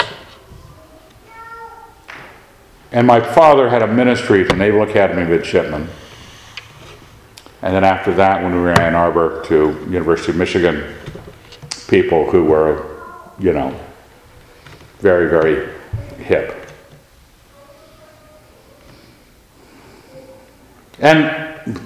And 2.92 3.06
my 3.06 3.20
father 3.20 3.70
had 3.70 3.84
a 3.84 3.88
ministry 3.88 4.42
at 4.42 4.50
the 4.50 4.56
Naval 4.56 4.82
Academy 4.82 5.24
Midshipmen. 5.26 5.88
And 7.62 7.76
then 7.76 7.84
after 7.84 8.14
that, 8.16 8.42
when 8.42 8.54
we 8.54 8.62
were 8.62 8.72
in 8.72 8.80
Ann 8.80 8.96
Arbor 8.96 9.44
to 9.46 9.86
University 9.90 10.32
of 10.32 10.38
Michigan, 10.38 10.96
people 11.88 12.30
who 12.30 12.46
were, 12.46 12.86
you 13.38 13.54
know, 13.54 13.78
very, 15.00 15.30
very 15.30 15.70
hip. 16.18 16.56
And 21.00 21.26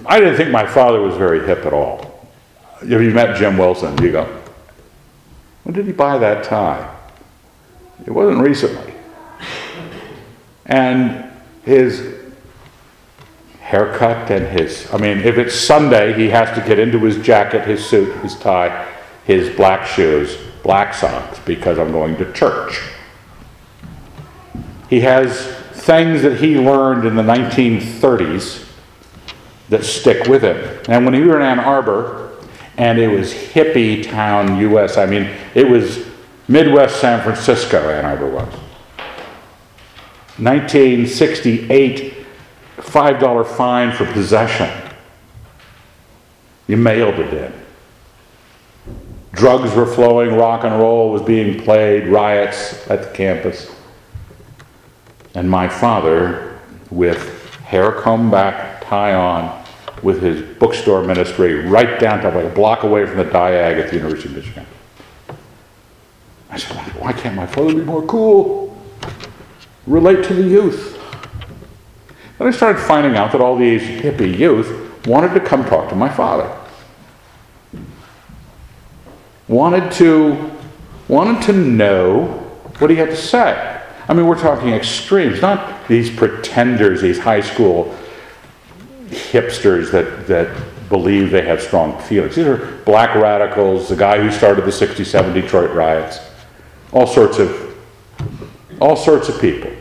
I 0.06 0.20
didn't 0.20 0.38
think 0.38 0.52
my 0.52 0.66
father 0.66 1.02
was 1.02 1.16
very 1.16 1.46
hip 1.46 1.66
at 1.66 1.74
all. 1.74 2.30
If 2.82 2.90
you 2.90 3.12
met 3.12 3.38
Jim 3.38 3.58
Wilson, 3.58 3.98
you 4.02 4.12
go, 4.12 4.42
when 5.64 5.74
did 5.74 5.86
he 5.86 5.92
buy 5.92 6.18
that 6.18 6.44
tie? 6.44 6.96
It 8.06 8.12
wasn't 8.12 8.40
recently. 8.40 8.93
And 10.66 11.32
his 11.64 12.16
haircut 13.60 14.30
and 14.30 14.48
his, 14.48 14.92
I 14.94 14.98
mean, 14.98 15.20
if 15.20 15.38
it's 15.38 15.56
Sunday, 15.56 16.14
he 16.14 16.30
has 16.30 16.56
to 16.58 16.66
get 16.68 16.80
into 16.80 17.00
his 17.00 17.18
jacket, 17.26 17.66
his 17.66 17.86
suit, 17.86 18.16
his 18.22 18.38
tie, 18.38 18.88
his 19.26 19.56
black 19.56 19.88
shoes, 19.88 20.38
black 20.64 20.94
socks, 20.94 21.40
because 21.40 21.80
I'm 21.80 21.92
going 21.92 22.18
to 22.18 22.32
church. 22.34 22.82
He 24.90 25.02
has 25.02 25.48
things 25.72 26.22
that 26.22 26.40
he 26.40 26.58
learned 26.58 27.06
in 27.06 27.16
the 27.16 27.24
1930s 27.24 28.70
that 29.70 29.84
stick 29.84 30.28
with 30.28 30.44
him. 30.44 30.58
And 30.88 31.06
when 31.06 31.14
he 31.14 31.22
was 31.22 31.36
in 31.36 31.42
Ann 31.42 31.60
Arbor, 31.60 32.32
and 32.78 33.00
it 33.00 33.08
was 33.08 33.34
hippie 33.34 34.04
town 34.04 34.60
US, 34.60 34.98
I 34.98 35.06
mean, 35.06 35.30
it 35.56 35.68
was 35.68 36.06
Midwest 36.48 37.00
San 37.00 37.22
Francisco, 37.22 37.90
Ann 37.90 38.06
Arbor 38.06 38.30
was. 38.30 38.54
1968, 40.38 42.26
$5 42.78 43.48
fine 43.48 43.92
for 43.92 44.06
possession. 44.12 44.70
You 46.68 46.78
mailed 46.78 47.20
it 47.20 47.34
in. 47.34 47.54
Drugs 49.34 49.74
were 49.76 49.86
flowing, 49.86 50.36
rock 50.36 50.64
and 50.64 50.80
roll 50.80 51.12
was 51.12 51.22
being 51.22 51.62
played, 51.64 52.08
riots 52.08 52.88
at 52.90 53.04
the 53.04 53.10
campus. 53.10 53.72
And 55.36 55.50
my 55.50 55.68
father, 55.68 56.60
with 56.90 57.56
hair 57.62 57.92
combed 57.92 58.32
back, 58.32 58.86
tie 58.86 59.14
on, 59.14 59.64
with 60.04 60.22
his 60.22 60.42
bookstore 60.58 61.04
ministry 61.04 61.66
right 61.66 62.00
down 62.00 62.22
to 62.22 62.30
like 62.30 62.46
a 62.46 62.50
block 62.50 62.84
away 62.84 63.06
from 63.06 63.18
the 63.18 63.26
Diag 63.26 63.82
at 63.82 63.90
the 63.90 63.96
University 63.96 64.30
of 64.30 64.36
Michigan. 64.36 64.66
I 66.50 66.58
said, 66.58 66.76
why 67.02 67.14
can't 67.14 67.36
my 67.36 67.48
father 67.48 67.74
be 67.74 67.82
more 67.82 68.06
cool? 68.06 68.73
Relate 69.86 70.24
to 70.26 70.34
the 70.34 70.44
youth. 70.44 71.00
Then 72.38 72.48
I 72.48 72.52
started 72.52 72.82
finding 72.82 73.16
out 73.16 73.32
that 73.32 73.42
all 73.42 73.56
these 73.56 73.82
hippie 73.82 74.38
youth 74.38 75.06
wanted 75.06 75.34
to 75.34 75.40
come 75.40 75.66
talk 75.66 75.90
to 75.90 75.96
my 75.96 76.10
father. 76.10 76.58
Wanted 79.48 79.92
to, 79.94 80.52
wanted 81.08 81.44
to 81.44 81.54
know 81.54 82.26
what 82.80 82.90
he 82.90 82.96
had 82.96 83.10
to 83.10 83.18
say. 83.18 83.82
I 84.08 84.14
mean, 84.14 84.28
we're 84.28 84.40
talking 84.40 84.70
extremes, 84.70 85.42
not 85.42 85.88
these 85.88 86.10
pretenders, 86.10 87.02
these 87.02 87.20
high 87.20 87.42
school 87.42 87.96
hipsters 89.08 89.92
that, 89.92 90.28
that 90.28 90.90
believe 90.90 91.32
they 91.32 91.42
have 91.42 91.62
strong 91.62 92.00
feelings. 92.02 92.36
These 92.36 92.48
are 92.48 92.78
black 92.86 93.16
radicals, 93.16 93.90
the 93.90 93.96
guy 93.96 94.22
who 94.22 94.32
started 94.32 94.66
the 94.66 94.72
67 94.72 95.34
Detroit 95.34 95.72
riots, 95.72 96.20
all 96.92 97.08
sorts 97.08 97.40
of, 97.40 97.73
all 98.84 98.98
sorts 98.98 99.30
of 99.30 99.40
people. 99.40 99.72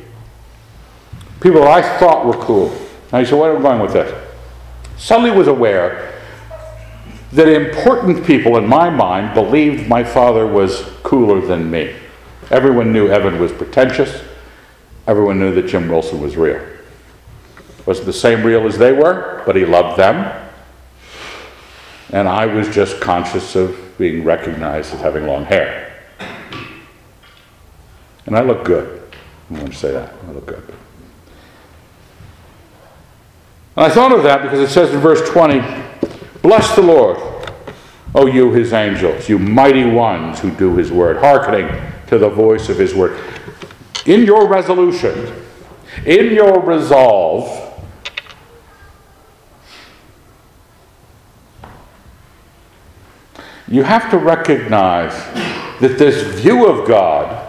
People 1.40 1.64
I 1.64 1.82
thought 1.98 2.24
were 2.24 2.40
cool. 2.44 2.68
Now 3.12 3.18
you 3.18 3.26
say, 3.26 3.34
where 3.34 3.50
am 3.50 3.58
I 3.58 3.70
going 3.70 3.82
with 3.82 3.92
this? 3.92 4.28
Suddenly 4.96 5.32
was 5.32 5.48
aware 5.48 6.22
that 7.32 7.48
important 7.48 8.24
people 8.24 8.56
in 8.58 8.66
my 8.68 8.90
mind 8.90 9.34
believed 9.34 9.88
my 9.88 10.04
father 10.04 10.46
was 10.46 10.82
cooler 11.02 11.44
than 11.44 11.68
me. 11.68 11.96
Everyone 12.52 12.92
knew 12.92 13.08
Evan 13.08 13.40
was 13.40 13.50
pretentious. 13.50 14.22
Everyone 15.08 15.40
knew 15.40 15.52
that 15.52 15.66
Jim 15.66 15.88
Wilson 15.88 16.20
was 16.20 16.36
real. 16.36 16.64
Wasn't 17.86 18.06
the 18.06 18.12
same 18.12 18.44
real 18.44 18.68
as 18.68 18.78
they 18.78 18.92
were, 18.92 19.42
but 19.44 19.56
he 19.56 19.64
loved 19.64 19.98
them. 19.98 20.48
And 22.10 22.28
I 22.28 22.46
was 22.46 22.68
just 22.68 23.00
conscious 23.00 23.56
of 23.56 23.98
being 23.98 24.22
recognized 24.22 24.94
as 24.94 25.00
having 25.00 25.26
long 25.26 25.44
hair. 25.44 25.91
And 28.26 28.36
I 28.36 28.40
look 28.42 28.64
good. 28.64 29.02
I 29.50 29.54
want 29.54 29.72
to 29.72 29.78
say 29.78 29.92
that. 29.92 30.14
I 30.26 30.30
look 30.30 30.46
good. 30.46 30.62
And 33.76 33.86
I 33.86 33.88
thought 33.88 34.12
of 34.12 34.22
that 34.22 34.42
because 34.42 34.60
it 34.60 34.68
says 34.68 34.92
in 34.92 35.00
verse 35.00 35.28
20, 35.30 35.60
Bless 36.42 36.74
the 36.74 36.82
Lord, 36.82 37.18
O 38.14 38.26
you 38.26 38.52
his 38.52 38.72
angels, 38.72 39.28
you 39.28 39.38
mighty 39.38 39.84
ones 39.84 40.40
who 40.40 40.50
do 40.50 40.76
his 40.76 40.92
word, 40.92 41.18
hearkening 41.18 41.68
to 42.08 42.18
the 42.18 42.28
voice 42.28 42.68
of 42.68 42.78
his 42.78 42.94
word. 42.94 43.18
In 44.04 44.24
your 44.24 44.46
resolution, 44.46 45.32
in 46.04 46.34
your 46.34 46.60
resolve, 46.60 47.58
you 53.68 53.82
have 53.82 54.10
to 54.10 54.18
recognize 54.18 55.12
that 55.80 55.96
this 55.98 56.40
view 56.40 56.66
of 56.66 56.86
God 56.86 57.41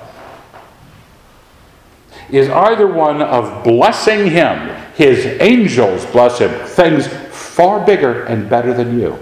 is 2.34 2.50
either 2.50 2.88
one 2.88 3.22
of 3.22 3.63
blessing 3.63 4.30
him, 4.32 4.69
his 4.96 5.26
angels 5.39 6.06
bless 6.08 6.39
him, 6.39 6.50
things 6.65 7.08
far 7.08 7.86
bigger 7.86 8.24
and 8.24 8.50
better 8.50 8.74
than 8.74 9.00
you. 9.00 9.19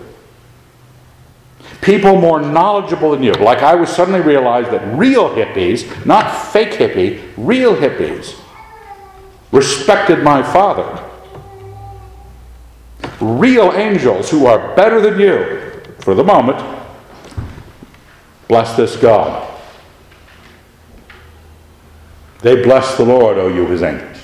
People 1.82 2.22
more 2.22 2.40
knowledgeable 2.40 3.12
than 3.12 3.22
you. 3.22 3.34
Like 3.34 3.60
I 3.60 3.76
was 3.76 3.90
suddenly 3.90 4.22
realized 4.22 4.72
that 4.72 4.98
real 4.98 5.30
hippies, 5.30 6.06
not 6.06 6.30
fake 6.30 6.72
hippie, 6.72 7.22
real 7.36 7.76
hippies, 7.76 8.40
respected 9.52 10.24
my 10.24 10.42
father. 10.42 11.04
Real 13.20 13.74
angels 13.74 14.30
who 14.30 14.46
are 14.46 14.74
better 14.76 15.02
than 15.02 15.20
you, 15.20 15.82
for 16.00 16.16
the 16.16 16.24
moment, 16.24 16.64
bless 18.48 18.78
this 18.78 18.96
God. 18.96 19.51
They 22.42 22.64
bless 22.64 22.98
the 22.98 23.06
Lord, 23.06 23.38
O 23.38 23.48
you 23.48 23.68
his 23.68 23.84
angels. 23.84 24.24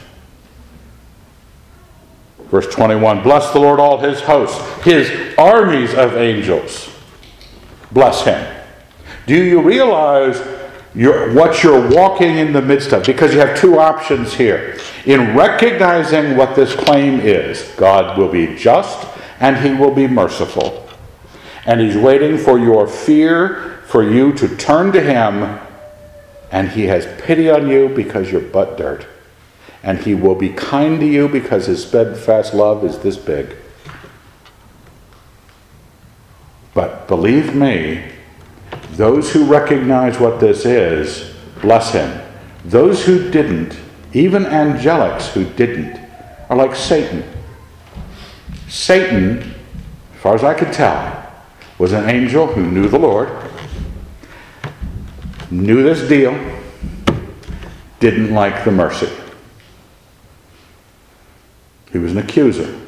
Verse 2.49 2.67
21 2.67 3.23
Bless 3.23 3.51
the 3.51 3.59
Lord, 3.59 3.79
all 3.79 3.99
his 3.99 4.21
hosts, 4.21 4.59
his 4.83 5.35
armies 5.37 5.93
of 5.93 6.15
angels. 6.15 6.89
Bless 7.91 8.23
him. 8.23 8.55
Do 9.25 9.35
you 9.35 9.61
realize 9.61 10.41
you're, 10.95 11.33
what 11.33 11.63
you're 11.63 11.89
walking 11.89 12.37
in 12.37 12.53
the 12.53 12.61
midst 12.61 12.93
of? 12.93 13.05
Because 13.05 13.33
you 13.33 13.39
have 13.39 13.57
two 13.59 13.77
options 13.77 14.33
here. 14.33 14.77
In 15.05 15.35
recognizing 15.35 16.35
what 16.35 16.55
this 16.55 16.75
claim 16.75 17.19
is, 17.19 17.71
God 17.77 18.17
will 18.17 18.29
be 18.29 18.55
just 18.55 19.07
and 19.39 19.57
he 19.57 19.73
will 19.73 19.93
be 19.93 20.07
merciful. 20.07 20.87
And 21.65 21.81
he's 21.81 21.97
waiting 21.97 22.37
for 22.37 22.57
your 22.57 22.87
fear 22.87 23.81
for 23.85 24.03
you 24.03 24.33
to 24.33 24.55
turn 24.57 24.91
to 24.93 25.01
him, 25.01 25.59
and 26.51 26.69
he 26.69 26.85
has 26.85 27.05
pity 27.21 27.49
on 27.49 27.67
you 27.67 27.89
because 27.89 28.31
you're 28.31 28.41
but 28.41 28.77
dirt 28.77 29.05
and 29.83 29.99
he 29.99 30.13
will 30.13 30.35
be 30.35 30.49
kind 30.49 30.99
to 30.99 31.05
you 31.05 31.29
because 31.29 31.67
his 31.67 31.85
steadfast 31.85 32.53
love 32.53 32.83
is 32.83 32.99
this 32.99 33.15
big. 33.15 33.55
But 36.73 37.07
believe 37.07 37.55
me, 37.55 38.11
those 38.91 39.31
who 39.31 39.45
recognize 39.45 40.19
what 40.19 40.39
this 40.39 40.65
is, 40.65 41.33
bless 41.61 41.93
him. 41.93 42.21
Those 42.65 43.05
who 43.05 43.31
didn't, 43.31 43.79
even 44.13 44.43
angelics 44.43 45.27
who 45.27 45.45
didn't, 45.45 45.99
are 46.49 46.57
like 46.57 46.75
Satan. 46.75 47.23
Satan, 48.67 49.39
as 50.13 50.21
far 50.21 50.35
as 50.35 50.43
I 50.43 50.53
could 50.53 50.73
tell, 50.73 51.31
was 51.77 51.93
an 51.93 52.09
angel 52.09 52.47
who 52.47 52.69
knew 52.69 52.89
the 52.89 52.99
Lord, 52.99 53.29
knew 55.49 55.83
this 55.83 56.07
deal, 56.07 56.33
didn't 57.99 58.33
like 58.33 58.63
the 58.63 58.71
mercy. 58.71 59.09
He 61.91 61.97
was 61.97 62.11
an 62.11 62.19
accuser. 62.19 62.79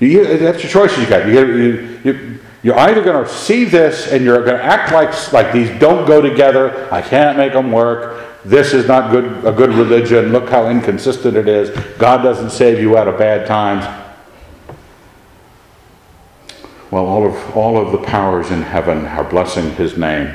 You, 0.00 0.38
that's 0.38 0.62
your 0.62 0.70
choices 0.70 0.98
you 0.98 1.08
got. 1.08 1.26
You, 1.26 1.56
you, 1.56 2.00
you, 2.04 2.38
you're 2.62 2.78
either 2.78 3.02
going 3.02 3.24
to 3.24 3.30
see 3.30 3.64
this 3.64 4.12
and 4.12 4.24
you're 4.24 4.44
going 4.44 4.56
to 4.56 4.64
act 4.64 4.92
like, 4.92 5.32
like 5.32 5.52
these 5.52 5.68
don't 5.78 6.06
go 6.06 6.20
together. 6.20 6.92
I 6.92 7.00
can't 7.00 7.36
make 7.38 7.52
them 7.52 7.72
work. 7.72 8.42
This 8.44 8.74
is 8.74 8.86
not 8.86 9.10
good, 9.10 9.44
a 9.44 9.52
good 9.52 9.70
religion. 9.70 10.32
Look 10.32 10.48
how 10.48 10.68
inconsistent 10.68 11.36
it 11.36 11.48
is. 11.48 11.70
God 11.96 12.22
doesn't 12.22 12.50
save 12.50 12.80
you 12.80 12.96
out 12.96 13.08
of 13.08 13.18
bad 13.18 13.46
times. 13.46 13.84
Well, 16.90 17.06
all 17.06 17.26
of, 17.26 17.56
all 17.56 17.78
of 17.78 17.92
the 17.92 17.98
powers 17.98 18.50
in 18.50 18.62
heaven 18.62 19.06
are 19.06 19.24
blessing 19.24 19.72
his 19.72 19.96
name. 19.96 20.34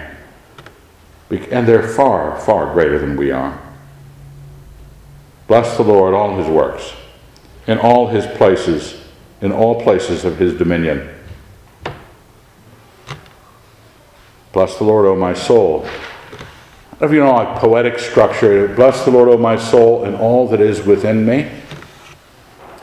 And 1.31 1.67
they're 1.67 1.87
far, 1.87 2.39
far 2.39 2.73
greater 2.73 2.99
than 2.99 3.15
we 3.15 3.31
are. 3.31 3.59
Bless 5.47 5.77
the 5.77 5.83
Lord, 5.83 6.13
all 6.13 6.37
his 6.37 6.47
works 6.47 6.93
in 7.67 7.77
all 7.79 8.07
his 8.07 8.25
places, 8.25 9.01
in 9.41 9.51
all 9.51 9.81
places 9.81 10.25
of 10.25 10.37
his 10.37 10.57
dominion. 10.57 11.09
Bless 14.51 14.77
the 14.77 14.83
Lord, 14.83 15.05
O 15.05 15.15
my 15.15 15.33
soul. 15.33 15.87
If 16.99 17.11
you 17.11 17.19
know 17.19 17.33
like 17.33 17.57
poetic 17.57 17.97
structure, 17.97 18.67
bless 18.67 19.05
the 19.05 19.11
Lord, 19.11 19.29
O 19.29 19.37
my 19.37 19.55
soul, 19.55 20.03
and 20.03 20.15
all 20.15 20.47
that 20.49 20.59
is 20.59 20.85
within 20.85 21.25
me. 21.25 21.49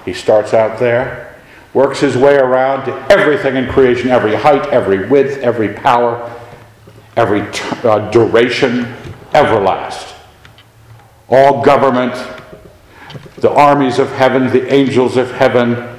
He 0.05 0.15
starts 0.15 0.55
out 0.55 0.79
there, 0.79 1.37
works 1.75 2.01
his 2.01 2.17
way 2.17 2.37
around 2.37 2.87
to 2.87 3.13
everything 3.13 3.57
in 3.57 3.69
creation 3.69 4.09
every 4.09 4.35
height, 4.35 4.67
every 4.69 5.07
width, 5.09 5.39
every 5.39 5.75
power, 5.75 6.35
every 7.19 7.41
uh, 7.83 8.11
duration, 8.11 8.85
everlast. 9.33 10.15
All 11.29 11.63
government, 11.65 12.15
the 13.37 13.51
armies 13.51 13.99
of 13.99 14.11
heaven, 14.13 14.47
the 14.47 14.73
angels 14.73 15.17
of 15.17 15.33
heaven, 15.33 15.99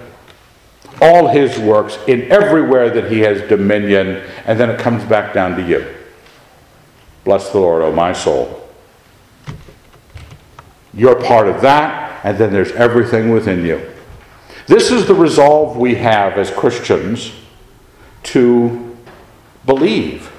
all 1.02 1.28
his 1.28 1.60
works 1.60 2.00
in 2.08 2.32
everywhere 2.32 2.90
that 2.90 3.12
he 3.12 3.20
has 3.20 3.48
dominion, 3.50 4.24
and 4.46 4.58
then 4.58 4.70
it 4.70 4.80
comes 4.80 5.04
back 5.04 5.34
down 5.34 5.58
to 5.58 5.62
you. 5.62 5.94
Bless 7.26 7.50
the 7.50 7.60
Lord, 7.60 7.84
O 7.84 7.92
my 7.92 8.14
soul. 8.14 8.68
You're 10.94 11.22
part 11.22 11.48
of 11.48 11.62
that, 11.62 12.22
and 12.24 12.38
then 12.38 12.54
there's 12.54 12.72
everything 12.72 13.30
within 13.30 13.66
you. 13.66 13.94
This 14.68 14.90
is 14.90 15.06
the 15.06 15.16
resolve 15.16 15.76
we 15.76 15.96
have 15.96 16.38
as 16.38 16.50
Christians 16.50 17.34
to 18.24 18.98
believe. 19.66 20.32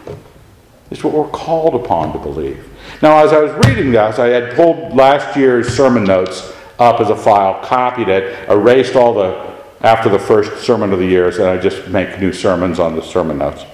It's 0.90 1.04
what 1.04 1.12
we're 1.12 1.30
called 1.30 1.74
upon 1.74 2.12
to 2.12 2.18
believe. 2.18 2.66
Now, 3.00 3.24
as 3.24 3.32
I 3.32 3.38
was 3.38 3.66
reading 3.66 3.92
this, 3.92 4.18
I 4.18 4.28
had 4.28 4.54
pulled 4.54 4.94
last 4.94 5.36
year's 5.36 5.68
sermon 5.68 6.04
notes 6.04 6.52
up 6.78 7.00
as 7.00 7.10
a 7.10 7.16
file, 7.16 7.62
copied 7.64 8.08
it, 8.08 8.48
erased 8.48 8.96
all 8.96 9.14
the 9.14 9.50
after 9.82 10.10
the 10.10 10.18
first 10.18 10.62
sermon 10.62 10.92
of 10.92 10.98
the 10.98 11.06
years, 11.06 11.38
and 11.38 11.48
I 11.48 11.56
just 11.56 11.88
make 11.88 12.20
new 12.20 12.32
sermons 12.32 12.78
on 12.78 12.96
the 12.96 13.02
sermon 13.02 13.38
notes. 13.38 13.64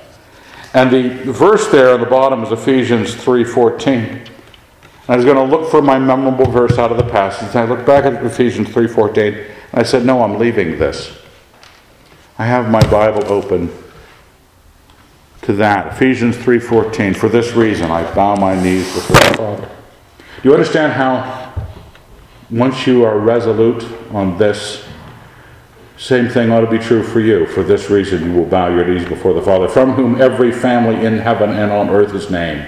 And 0.72 0.90
the 0.90 1.32
verse 1.32 1.68
there 1.68 1.94
on 1.94 2.00
the 2.00 2.06
bottom 2.06 2.44
is 2.44 2.52
Ephesians 2.52 3.14
3:14. 3.14 4.28
I 5.08 5.16
was 5.16 5.24
going 5.24 5.36
to 5.36 5.42
look 5.42 5.70
for 5.70 5.80
my 5.80 5.98
memorable 5.98 6.50
verse 6.50 6.78
out 6.78 6.90
of 6.90 6.96
the 6.96 7.10
passage. 7.10 7.48
And 7.48 7.60
I 7.60 7.64
looked 7.64 7.86
back 7.86 8.04
at 8.04 8.24
Ephesians 8.24 8.68
3:14, 8.68 9.34
and 9.72 9.80
I 9.80 9.82
said, 9.82 10.04
"No, 10.04 10.22
I'm 10.22 10.38
leaving 10.38 10.78
this. 10.78 11.16
I 12.38 12.46
have 12.46 12.70
my 12.70 12.82
Bible 12.88 13.24
open 13.32 13.70
to 15.46 15.52
that. 15.54 15.94
Ephesians 15.94 16.36
3:14. 16.36 17.14
For 17.14 17.28
this 17.28 17.54
reason, 17.54 17.90
I 17.90 18.02
bow 18.14 18.36
my 18.36 18.60
knees 18.60 18.92
before 18.92 19.16
the 19.16 19.36
Father." 19.36 19.68
Do 20.42 20.48
you 20.48 20.52
understand 20.52 20.92
how 20.92 21.24
once 22.50 22.86
you 22.86 23.04
are 23.04 23.18
resolute 23.18 23.84
on 24.12 24.38
this 24.38 24.84
same 25.96 26.28
thing 26.28 26.52
ought 26.52 26.60
to 26.60 26.66
be 26.66 26.78
true 26.78 27.02
for 27.02 27.20
you. 27.20 27.46
For 27.46 27.62
this 27.62 27.88
reason, 27.90 28.26
you 28.26 28.38
will 28.38 28.44
bow 28.44 28.68
your 28.68 28.84
knees 28.84 29.06
before 29.06 29.32
the 29.32 29.40
Father, 29.40 29.66
from 29.66 29.92
whom 29.92 30.20
every 30.20 30.52
family 30.52 31.04
in 31.04 31.18
heaven 31.18 31.50
and 31.50 31.72
on 31.72 31.88
earth 31.88 32.14
is 32.14 32.30
named, 32.30 32.64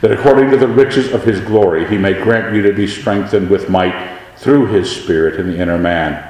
that 0.00 0.12
according 0.12 0.50
to 0.50 0.56
the 0.56 0.68
riches 0.68 1.12
of 1.12 1.24
his 1.24 1.40
glory, 1.40 1.84
he 1.86 1.98
may 1.98 2.12
grant 2.12 2.54
you 2.54 2.62
to 2.62 2.72
be 2.72 2.86
strengthened 2.86 3.50
with 3.50 3.68
might 3.68 3.94
through 4.36 4.66
his 4.66 4.90
Spirit 4.90 5.40
in 5.40 5.50
the 5.50 5.58
inner 5.58 5.78
man, 5.78 6.22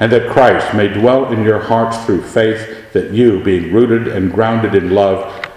and 0.00 0.10
that 0.12 0.30
Christ 0.30 0.74
may 0.74 0.88
dwell 0.88 1.32
in 1.32 1.44
your 1.44 1.60
hearts 1.60 2.04
through 2.04 2.22
faith, 2.22 2.92
that 2.92 3.12
you, 3.12 3.42
being 3.42 3.72
rooted 3.72 4.08
and 4.08 4.32
grounded 4.32 4.74
in 4.74 4.90
love, 4.90 5.50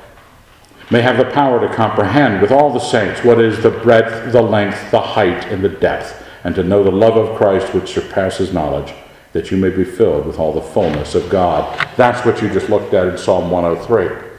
may 0.90 1.02
have 1.02 1.18
the 1.18 1.26
power 1.26 1.60
to 1.60 1.74
comprehend 1.74 2.42
with 2.42 2.52
all 2.52 2.72
the 2.72 2.80
saints 2.80 3.24
what 3.24 3.42
is 3.42 3.62
the 3.62 3.70
breadth, 3.70 4.32
the 4.32 4.42
length, 4.42 4.92
the 4.92 5.02
height, 5.02 5.46
and 5.46 5.64
the 5.64 5.70
depth, 5.70 6.24
and 6.44 6.56
to 6.56 6.64
know 6.64 6.84
the 6.84 6.92
love 6.92 7.18
of 7.18 7.38
Christ 7.38 7.74
which 7.74 7.94
surpasses 7.94 8.54
knowledge 8.54 8.94
that 9.34 9.52
you 9.52 9.58
may 9.58 9.70
be 9.70 9.84
filled 9.84 10.26
with 10.26 10.40
all 10.40 10.54
the 10.54 10.62
fullness 10.62 11.14
of 11.14 11.30
God. 11.30 11.88
That's 11.96 12.26
what 12.26 12.42
you 12.42 12.50
just 12.50 12.70
looked 12.70 12.94
at 12.94 13.08
in 13.08 13.18
Psalm 13.18 13.52
103. 13.52 14.30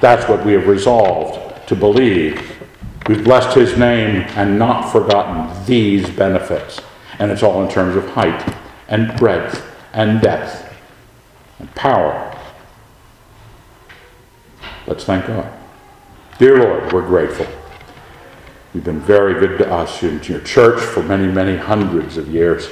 That's 0.00 0.28
what 0.28 0.44
we 0.44 0.52
have 0.52 0.66
resolved 0.66 1.66
to 1.68 1.74
believe. 1.74 2.56
We've 3.08 3.24
blessed 3.24 3.56
his 3.56 3.76
name 3.76 4.26
and 4.36 4.58
not 4.58 4.92
forgotten 4.92 5.64
these 5.64 6.08
benefits. 6.10 6.80
And 7.18 7.30
it's 7.30 7.42
all 7.42 7.62
in 7.64 7.70
terms 7.70 7.96
of 7.96 8.08
height 8.10 8.54
and 8.92 9.18
breadth 9.18 9.64
and 9.94 10.20
depth 10.20 10.70
and 11.58 11.74
power. 11.74 12.38
Let's 14.86 15.04
thank 15.04 15.26
God. 15.26 15.50
Dear 16.38 16.58
Lord, 16.58 16.92
we're 16.92 17.06
grateful. 17.06 17.46
You've 18.74 18.84
been 18.84 19.00
very 19.00 19.40
good 19.40 19.56
to 19.58 19.72
us 19.72 20.02
and 20.02 20.22
to 20.24 20.32
your 20.32 20.42
church 20.42 20.80
for 20.80 21.02
many, 21.02 21.26
many 21.26 21.56
hundreds 21.56 22.18
of 22.18 22.28
years 22.28 22.68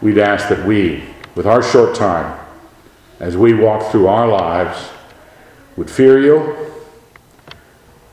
we'd 0.00 0.18
ask 0.18 0.48
that 0.48 0.66
we, 0.66 1.04
with 1.36 1.46
our 1.46 1.62
short 1.62 1.94
time, 1.94 2.40
as 3.20 3.36
we 3.36 3.54
walk 3.54 3.92
through 3.92 4.08
our 4.08 4.26
lives, 4.26 4.90
would 5.76 5.88
fear 5.88 6.20
you. 6.20 6.56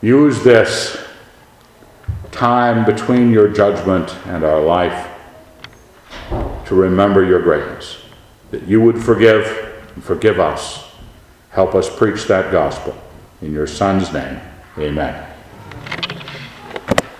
Use 0.00 0.44
this 0.44 1.04
time 2.30 2.84
between 2.84 3.32
your 3.32 3.48
judgment 3.48 4.14
and 4.26 4.44
our 4.44 4.60
life 4.60 5.09
to 6.70 6.76
remember 6.76 7.24
your 7.24 7.42
greatness, 7.42 7.98
that 8.52 8.62
you 8.62 8.80
would 8.80 8.96
forgive 8.96 9.82
and 9.96 10.04
forgive 10.04 10.38
us. 10.38 10.88
Help 11.50 11.74
us 11.74 11.92
preach 11.92 12.26
that 12.26 12.52
gospel. 12.52 12.96
In 13.42 13.52
your 13.52 13.66
Son's 13.66 14.12
name, 14.12 14.40
amen. 14.78 15.29